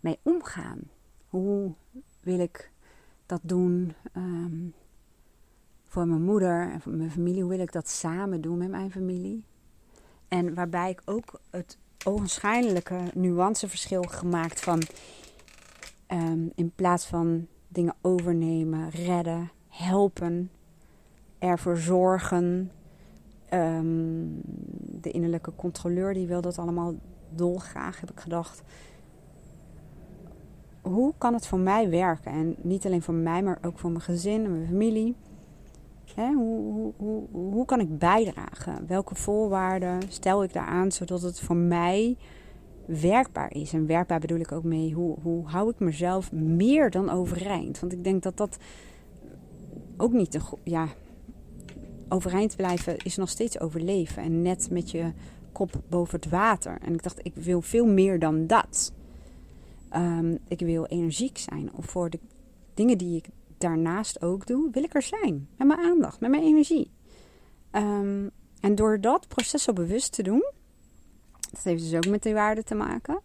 [0.00, 0.80] mee omgaan?
[1.28, 1.72] Hoe
[2.20, 2.70] wil ik
[3.30, 4.74] dat doen um,
[5.86, 7.40] voor mijn moeder en voor mijn familie?
[7.40, 9.44] Hoe wil ik dat samen doen met mijn familie?
[10.28, 14.82] En waarbij ik ook het ogenschijnlijke nuanceverschil gemaakt van
[16.08, 20.50] um, in plaats van dingen overnemen, redden, helpen,
[21.38, 22.70] ervoor zorgen.
[23.52, 24.40] Um,
[25.00, 26.94] de innerlijke controleur die wil dat allemaal
[27.28, 28.62] dolgraag, heb ik gedacht.
[30.80, 32.32] Hoe kan het voor mij werken?
[32.32, 35.14] En niet alleen voor mij, maar ook voor mijn gezin en mijn familie.
[36.14, 38.86] Hè, hoe, hoe, hoe, hoe kan ik bijdragen?
[38.86, 42.16] Welke voorwaarden stel ik daaraan zodat het voor mij
[42.86, 43.72] werkbaar is?
[43.72, 47.80] En werkbaar bedoel ik ook mee, hoe, hoe hou ik mezelf meer dan overeind?
[47.80, 48.58] Want ik denk dat dat
[49.96, 50.88] ook niet een ja,
[52.08, 54.22] overeind blijven is nog steeds overleven.
[54.22, 55.12] En net met je
[55.52, 56.78] kop boven het water.
[56.84, 58.92] En ik dacht, ik wil veel meer dan dat.
[59.96, 61.72] Um, ik wil energiek zijn.
[61.74, 62.18] Of voor de
[62.74, 63.28] dingen die ik
[63.58, 65.48] daarnaast ook doe, wil ik er zijn.
[65.56, 66.90] Met mijn aandacht, met mijn energie.
[67.72, 68.30] Um,
[68.60, 70.44] en door dat proces zo bewust te doen,
[71.50, 73.20] dat heeft dus ook met die waarde te maken.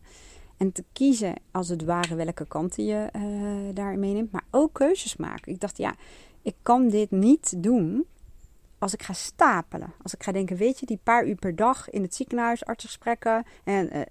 [0.58, 4.32] En te kiezen als het ware welke kanten je uh, daarin meeneemt.
[4.32, 5.52] Maar ook keuzes maken.
[5.52, 5.96] Ik dacht, ja,
[6.42, 8.06] ik kan dit niet doen
[8.78, 9.94] als ik ga stapelen.
[10.02, 13.44] Als ik ga denken, weet je, die paar uur per dag in het ziekenhuis, artsgesprekken.
[13.64, 14.02] En uh,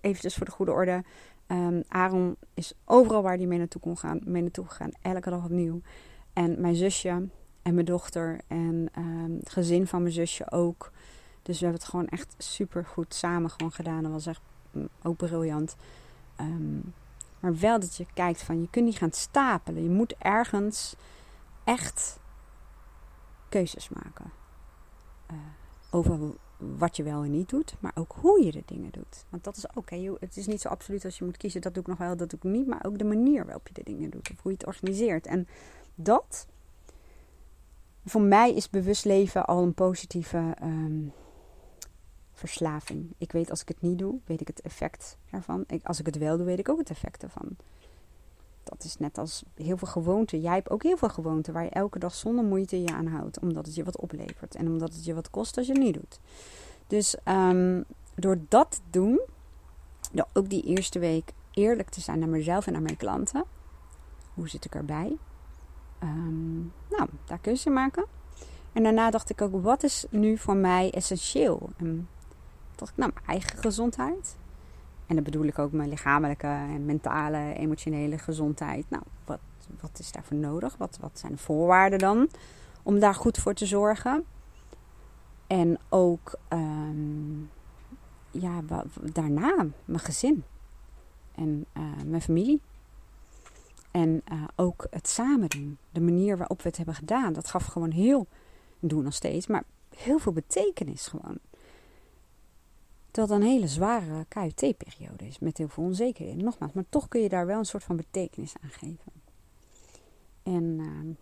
[0.00, 1.04] eventjes voor de goede orde.
[1.48, 4.90] Um, Aaron is overal waar hij mee naartoe kon gaan, mee naartoe gegaan.
[5.02, 5.80] Elke dag opnieuw.
[6.32, 7.28] En mijn zusje
[7.62, 10.90] en mijn dochter en um, het gezin van mijn zusje ook.
[11.42, 14.02] Dus we hebben het gewoon echt super goed samen gewoon gedaan.
[14.02, 14.40] Dat was echt
[14.70, 15.76] mm, ook briljant.
[16.40, 16.94] Um,
[17.40, 19.82] maar wel dat je kijkt van, je kunt niet gaan stapelen.
[19.82, 20.96] Je moet ergens
[21.64, 22.18] echt
[23.48, 24.32] keuzes maken.
[25.30, 25.36] Uh,
[25.90, 26.18] over
[26.56, 29.24] wat je wel en niet doet, maar ook hoe je de dingen doet.
[29.28, 29.90] Want dat is ook,
[30.20, 32.30] het is niet zo absoluut als je moet kiezen, dat doe ik nog wel, dat
[32.30, 34.56] doe ik niet, maar ook de manier waarop je de dingen doet of hoe je
[34.56, 35.26] het organiseert.
[35.26, 35.48] En
[35.94, 36.46] dat,
[38.04, 41.12] voor mij is bewust leven al een positieve um,
[42.32, 43.14] verslaving.
[43.18, 45.64] Ik weet als ik het niet doe, weet ik het effect ervan.
[45.66, 47.56] Ik, als ik het wel doe, weet ik ook het effect ervan.
[48.64, 50.40] Dat is net als heel veel gewoonten.
[50.40, 53.40] Jij hebt ook heel veel gewoonten waar je elke dag zonder moeite je aan houdt.
[53.40, 54.54] Omdat het je wat oplevert.
[54.54, 56.20] En omdat het je wat kost als je het niet doet.
[56.86, 57.84] Dus um,
[58.14, 59.20] door dat te doen,
[60.12, 63.44] door ook die eerste week eerlijk te zijn naar mezelf en naar mijn klanten.
[64.34, 65.16] Hoe zit ik erbij?
[66.02, 68.04] Um, nou, daar keuze maken.
[68.72, 71.70] En daarna dacht ik ook, wat is nu voor mij essentieel?
[71.76, 72.08] En
[72.74, 74.36] dacht ik, nou, mijn eigen gezondheid.
[75.06, 78.90] En dan bedoel ik ook mijn lichamelijke en mentale, emotionele gezondheid.
[78.90, 79.40] Nou, wat,
[79.80, 80.76] wat is daarvoor nodig?
[80.76, 82.28] Wat, wat zijn de voorwaarden dan
[82.82, 84.24] om daar goed voor te zorgen?
[85.46, 87.50] En ook um,
[88.30, 88.60] ja,
[89.12, 90.44] daarna mijn gezin
[91.34, 92.60] en uh, mijn familie.
[93.90, 95.78] En uh, ook het samen doen.
[95.90, 97.32] De manier waarop we het hebben gedaan.
[97.32, 98.26] Dat gaf gewoon heel,
[98.80, 99.64] doen nog steeds, maar
[99.96, 101.38] heel veel betekenis gewoon.
[103.14, 106.44] Terwijl het een hele zware KUT-periode is met heel veel onzekerheden.
[106.44, 109.12] Nogmaals, maar toch kun je daar wel een soort van betekenis aan geven.
[110.42, 111.16] En uh,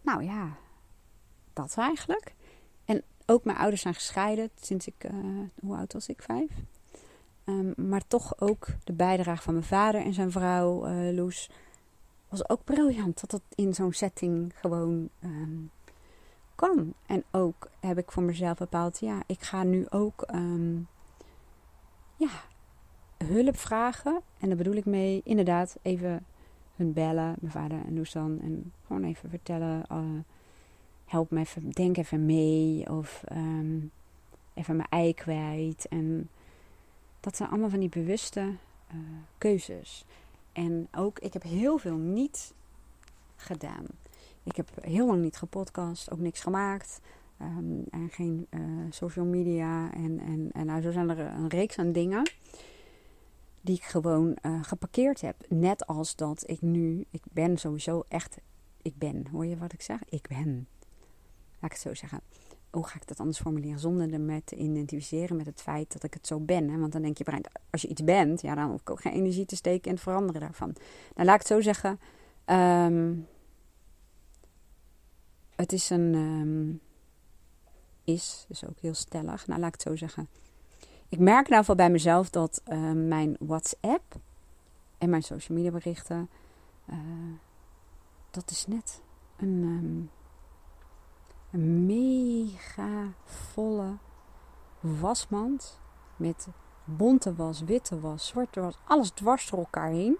[0.00, 0.56] nou ja,
[1.52, 2.34] dat eigenlijk.
[2.84, 6.22] En ook mijn ouders zijn gescheiden sinds ik, uh, hoe oud was ik?
[6.22, 6.50] Vijf.
[7.44, 11.50] Um, maar toch ook de bijdrage van mijn vader en zijn vrouw, uh, Loes,
[12.28, 13.20] was ook briljant.
[13.20, 15.70] Dat dat in zo'n setting gewoon um,
[16.56, 16.94] kan.
[17.06, 20.88] En ook heb ik voor mezelf bepaald, ja, ik ga nu ook um,
[22.16, 22.30] ja,
[23.24, 24.20] hulp vragen.
[24.38, 26.24] En daar bedoel ik mee inderdaad even
[26.76, 28.40] hun bellen, mijn vader en Loesan.
[28.40, 29.98] En gewoon even vertellen, uh,
[31.04, 32.90] help me even, denk even mee.
[32.90, 33.90] Of um,
[34.54, 35.86] even mijn ei kwijt.
[35.88, 36.28] En
[37.20, 38.98] dat zijn allemaal van die bewuste uh,
[39.38, 40.04] keuzes.
[40.52, 42.54] En ook, ik heb heel veel niet
[43.36, 43.86] gedaan.
[44.46, 47.00] Ik heb heel lang niet gepodcast, ook niks gemaakt.
[47.38, 49.92] Ehm, en geen uh, social media.
[49.92, 52.30] En, en, en nou, zo zijn er een reeks aan dingen
[53.60, 55.36] die ik gewoon uh, geparkeerd heb.
[55.48, 58.38] Net als dat ik nu, ik ben sowieso echt,
[58.82, 59.26] ik ben.
[59.32, 59.98] Hoor je wat ik zeg?
[60.08, 60.68] Ik ben.
[61.60, 62.20] Laat ik het zo zeggen.
[62.70, 63.78] Hoe ga ik dat anders formuleren?
[63.78, 66.70] Zonder ermee te identificeren met het feit dat ik het zo ben.
[66.70, 66.78] Hè?
[66.78, 69.12] Want dan denk je, brein, als je iets bent, ja, dan hoef ik ook geen
[69.12, 70.74] energie te steken in het veranderen daarvan.
[71.14, 72.00] Nou, laat ik het zo zeggen.
[72.46, 73.26] Um,
[75.56, 76.14] het is een.
[76.14, 76.80] Um,
[78.04, 79.46] is, dus ook heel stellig.
[79.46, 80.28] Nou, laat ik het zo zeggen.
[81.08, 84.14] Ik merk nou wel bij mezelf dat uh, mijn WhatsApp
[84.98, 86.30] en mijn social media berichten.
[86.90, 86.96] Uh,
[88.30, 89.02] dat is net
[89.36, 90.10] een, um,
[91.50, 93.96] een mega volle
[94.80, 95.80] wasmand.
[96.16, 96.48] Met
[96.84, 100.18] bonte was, witte was, zwarte was, alles dwars door elkaar heen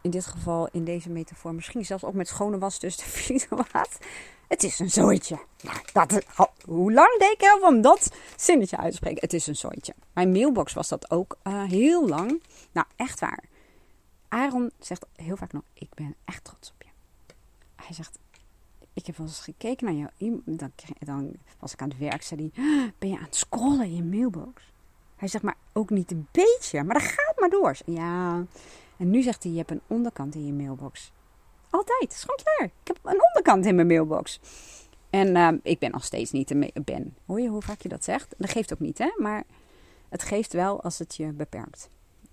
[0.00, 3.98] in dit geval, in deze metafoor, misschien zelfs ook met schone was dus de videowaad.
[4.48, 5.38] Het is een zooitje.
[5.92, 6.24] Dat,
[6.64, 9.20] hoe lang ik erover om dat zinnetje uit te spreken?
[9.20, 9.94] Het is een zooitje.
[10.12, 12.42] Mijn mailbox was dat ook uh, heel lang.
[12.72, 13.44] Nou, echt waar.
[14.28, 16.88] Aaron zegt heel vaak nog, ik ben echt trots op je.
[17.76, 18.18] Hij zegt,
[18.92, 20.42] ik heb wel eens gekeken naar jou.
[20.44, 23.96] Dan, dan was ik aan het werk, zei hij, ben je aan het scrollen in
[23.96, 24.62] je mailbox?
[25.16, 27.76] Hij zegt, maar ook niet een beetje, maar dat gaat maar door.
[27.84, 28.44] Ja,
[29.00, 31.12] en nu zegt hij, je hebt een onderkant in je mailbox.
[31.70, 32.70] Altijd, is gewoon klaar.
[32.82, 34.40] Ik heb een onderkant in mijn mailbox.
[35.10, 37.16] En uh, ik ben nog steeds niet een ben.
[37.26, 38.34] Hoor je hoe vaak je dat zegt?
[38.38, 39.10] Dat geeft ook niet, hè?
[39.16, 39.44] Maar
[40.08, 41.90] het geeft wel als het je beperkt.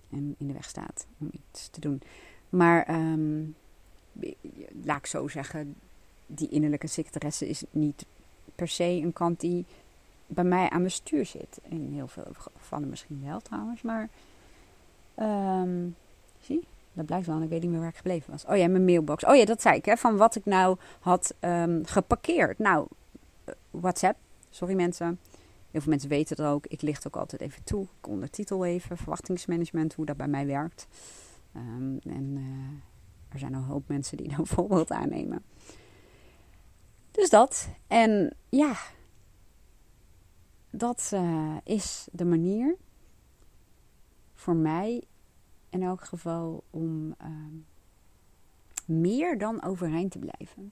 [0.09, 2.01] En in de weg staat om iets te doen.
[2.49, 3.55] Maar um,
[4.84, 5.76] laat ik zo zeggen,
[6.26, 8.05] die innerlijke secretaresse is niet
[8.55, 9.65] per se een kant die
[10.26, 11.59] bij mij aan mijn stuur zit.
[11.63, 13.82] In heel veel gevallen misschien wel trouwens.
[13.82, 14.09] Maar
[15.20, 15.95] um,
[16.97, 17.41] Dat blijkt wel.
[17.41, 18.45] Ik weet niet meer waar ik gebleven was.
[18.45, 19.25] Oh ja, mijn mailbox.
[19.25, 19.85] Oh ja, dat zei ik.
[19.85, 22.59] Hè, van wat ik nou had um, geparkeerd.
[22.59, 22.87] Nou,
[23.45, 24.17] uh, WhatsApp.
[24.49, 25.19] Sorry mensen.
[25.71, 26.65] Heel veel mensen weten het ook.
[26.67, 27.83] Ik licht ook altijd even toe.
[27.99, 28.97] Ik ondertitel even.
[28.97, 29.93] Verwachtingsmanagement.
[29.93, 30.87] Hoe dat bij mij werkt.
[31.55, 35.43] Um, en uh, er zijn een hoop mensen die een voorbeeld aannemen.
[37.11, 37.69] Dus dat.
[37.87, 38.75] En ja.
[40.69, 42.75] Dat uh, is de manier
[44.33, 45.03] voor mij
[45.70, 47.28] in elk geval om uh,
[48.86, 50.72] meer dan overeind te blijven.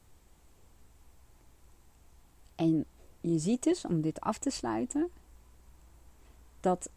[2.55, 2.85] En
[3.21, 5.09] je ziet dus, om dit af te sluiten,
[6.59, 6.89] dat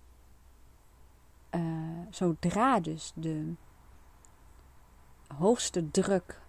[1.50, 3.52] uh, zodra dus de
[5.36, 6.40] hoogste druk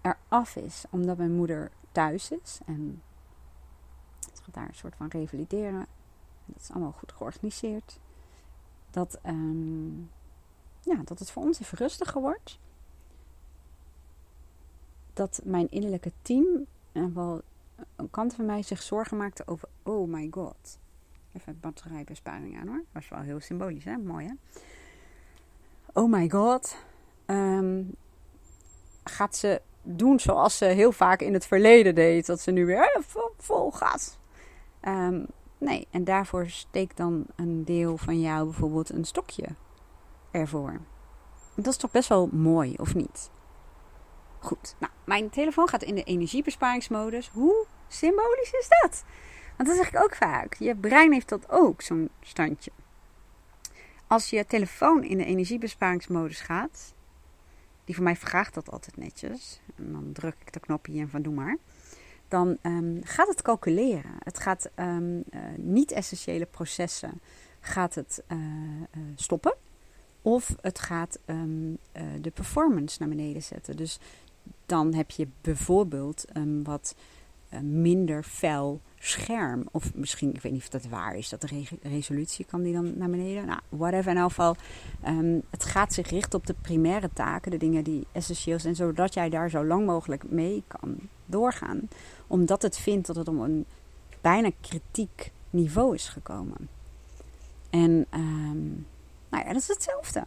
[0.00, 3.02] eraf is, omdat mijn moeder thuis is en
[4.30, 5.86] het gaat daar een soort van revalideren,
[6.44, 7.98] dat is allemaal goed georganiseerd,
[8.90, 10.10] dat um,
[10.84, 12.58] ja, dat het voor ons even rustiger wordt.
[15.12, 17.42] Dat mijn innerlijke team en wel
[17.96, 20.78] een kant van mij zich zorgen maakte over: oh my god.
[21.32, 22.84] Even batterijbesparing aan hoor.
[22.92, 23.96] Was wel heel symbolisch, hè?
[23.96, 24.32] Mooi hè?
[25.92, 26.76] Oh my god.
[27.26, 27.94] Um,
[29.04, 32.26] gaat ze doen zoals ze heel vaak in het verleden deed?
[32.26, 34.18] Dat ze nu weer vol, vol gas.
[34.82, 35.26] Um,
[35.58, 39.46] nee, en daarvoor steekt dan een deel van jou bijvoorbeeld een stokje
[40.34, 40.80] ervoor.
[41.54, 43.30] Dat is toch best wel mooi, of niet?
[44.38, 47.28] Goed, nou, mijn telefoon gaat in de energiebesparingsmodus.
[47.28, 49.04] Hoe symbolisch is dat?
[49.56, 50.54] Want dat zeg ik ook vaak.
[50.54, 52.70] Je brein heeft dat ook, zo'n standje.
[54.06, 56.94] Als je telefoon in de energiebesparingsmodus gaat,
[57.84, 59.60] die voor mij vraagt dat altijd netjes.
[59.76, 61.56] En dan druk ik de knopje en van doe maar.
[62.28, 64.16] Dan um, gaat het calculeren.
[64.18, 67.20] Het gaat um, uh, niet-essentiële processen
[67.60, 69.54] gaat het uh, uh, stoppen.
[70.26, 73.76] Of het gaat um, uh, de performance naar beneden zetten.
[73.76, 73.98] Dus
[74.66, 76.94] dan heb je bijvoorbeeld een wat
[77.52, 79.68] uh, minder fel scherm.
[79.70, 82.72] Of misschien, ik weet niet of dat waar is, dat de re resolutie kan die
[82.72, 83.46] dan naar beneden.
[83.46, 84.10] Nou, whatever.
[84.10, 84.56] In elk geval,
[85.06, 89.14] um, het gaat zich richten op de primaire taken, de dingen die essentieel zijn, zodat
[89.14, 90.96] jij daar zo lang mogelijk mee kan
[91.26, 91.88] doorgaan.
[92.26, 93.64] Omdat het vindt dat het om een
[94.20, 96.68] bijna kritiek niveau is gekomen.
[97.70, 98.86] En um,
[99.34, 100.24] nou ja, dat is hetzelfde.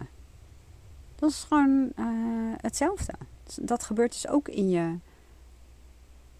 [1.15, 3.13] Dat is gewoon uh, hetzelfde.
[3.61, 4.97] Dat gebeurt dus ook in je,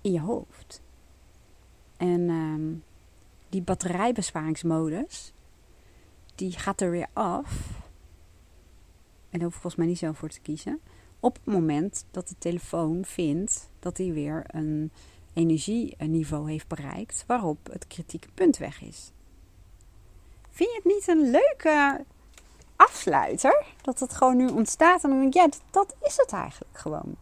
[0.02, 0.82] in je hoofd.
[1.98, 2.84] En um,
[3.50, 5.34] die batterijbesparingsmodus,
[6.36, 7.70] die gaat er weer af.
[9.30, 10.80] En daar hoef ik volgens mij niet zo voor te kiezen.
[11.20, 14.92] Op het moment dat de telefoon vindt dat hij weer een
[15.34, 19.12] energieniveau heeft bereikt waarop het kritieke punt weg is.
[20.50, 22.06] Vind je het niet een leuke
[22.78, 23.66] afsluiter.
[23.82, 25.04] Dat het gewoon nu ontstaat.
[25.04, 27.16] En dan denk ik, ja, dat, is het eigenlijk gewoon.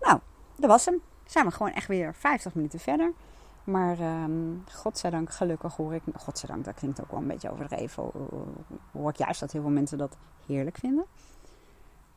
[0.00, 0.18] Nou,
[0.56, 1.00] dat was hem.
[1.26, 3.12] zijn we gewoon echt weer 50 minuten verder.
[3.64, 6.02] Maar um, godzijdank, gelukkig hoor ik...
[6.14, 8.10] Godzijdank, dat klinkt ook wel een beetje overdreven.
[8.92, 11.04] Hoor ik juist dat heel veel mensen dat heerlijk vinden.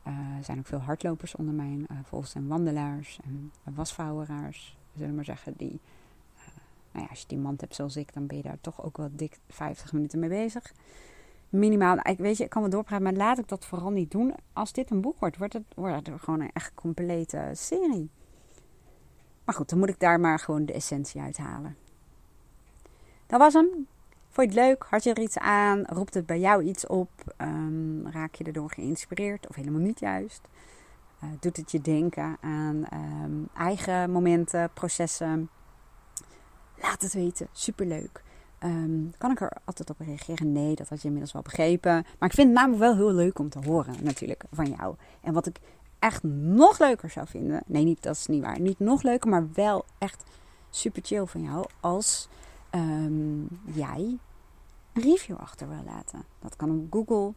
[0.06, 4.76] Uh, er zijn ook veel hardlopers onder mijn uh, volgers en wandelaars en wasvouweraars.
[4.92, 5.80] We zullen maar zeggen, die...
[6.36, 6.40] Uh,
[6.92, 8.96] nou ja, als je die mand hebt zoals ik, dan ben je daar toch ook
[8.96, 10.72] wel dik 50 minuten mee bezig.
[11.54, 14.34] Minimaal, ik weet je, ik kan wel doorpraten, maar laat ik dat vooral niet doen.
[14.52, 18.10] Als dit een boek wordt, wordt het, wordt gewoon een echt complete serie.
[19.44, 21.76] Maar goed, dan moet ik daar maar gewoon de essentie uithalen.
[23.26, 23.86] Dat was hem.
[24.28, 24.86] Vond je het leuk?
[24.90, 25.84] Had je er iets aan?
[25.84, 27.10] Roept het bij jou iets op?
[27.38, 30.48] Um, raak je erdoor geïnspireerd of helemaal niet juist?
[31.24, 35.48] Uh, doet het je denken aan um, eigen momenten, processen?
[36.76, 37.48] Laat het weten.
[37.52, 38.22] Superleuk.
[38.64, 40.52] Um, kan ik er altijd op reageren?
[40.52, 41.92] Nee, dat had je inmiddels wel begrepen.
[42.18, 44.94] Maar ik vind het namelijk wel heel leuk om te horen, natuurlijk, van jou.
[45.20, 45.60] En wat ik
[45.98, 47.62] echt nog leuker zou vinden.
[47.66, 48.60] Nee, niet, dat is niet waar.
[48.60, 50.22] Niet nog leuker, maar wel echt
[50.70, 51.66] super chill van jou.
[51.80, 52.28] Als
[52.74, 54.18] um, jij
[54.92, 56.24] een review achter wil laten.
[56.40, 57.32] Dat kan op Google.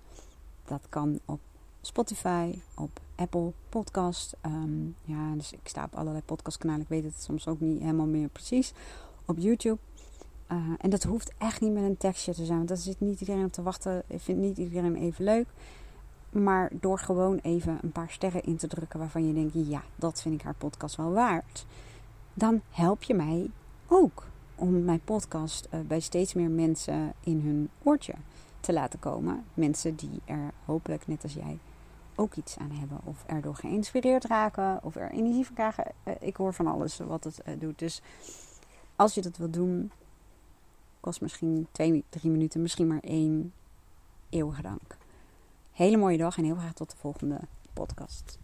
[0.66, 1.40] Dat kan op
[1.82, 2.60] Spotify.
[2.76, 4.36] Op Apple Podcast.
[4.46, 6.82] Um, ja, dus ik sta op allerlei podcastkanalen.
[6.82, 8.74] Ik weet het soms ook niet helemaal meer precies.
[9.26, 9.78] Op YouTube.
[10.52, 12.58] Uh, en dat hoeft echt niet met een tekstje te zijn.
[12.58, 14.04] Want daar zit niet iedereen op te wachten.
[14.08, 15.48] Ik vind niet iedereen even leuk.
[16.30, 20.22] Maar door gewoon even een paar sterren in te drukken waarvan je denkt: ja, dat
[20.22, 21.66] vind ik haar podcast wel waard.
[22.34, 23.50] Dan help je mij
[23.88, 24.26] ook
[24.56, 28.14] om mijn podcast uh, bij steeds meer mensen in hun oortje
[28.60, 29.46] te laten komen.
[29.54, 31.58] Mensen die er hopelijk, net als jij,
[32.16, 33.00] ook iets aan hebben.
[33.04, 35.92] Of erdoor geïnspireerd raken, of er energie van krijgen.
[36.04, 37.80] Uh, ik hoor van alles wat het doet.
[37.80, 38.02] Dus
[38.96, 39.92] als je dat wilt doen,
[41.08, 43.54] kost misschien twee, drie minuten, misschien maar één
[44.30, 44.98] eeuwige dank.
[45.72, 47.40] Hele mooie dag en heel graag tot de volgende
[47.74, 48.40] podcast.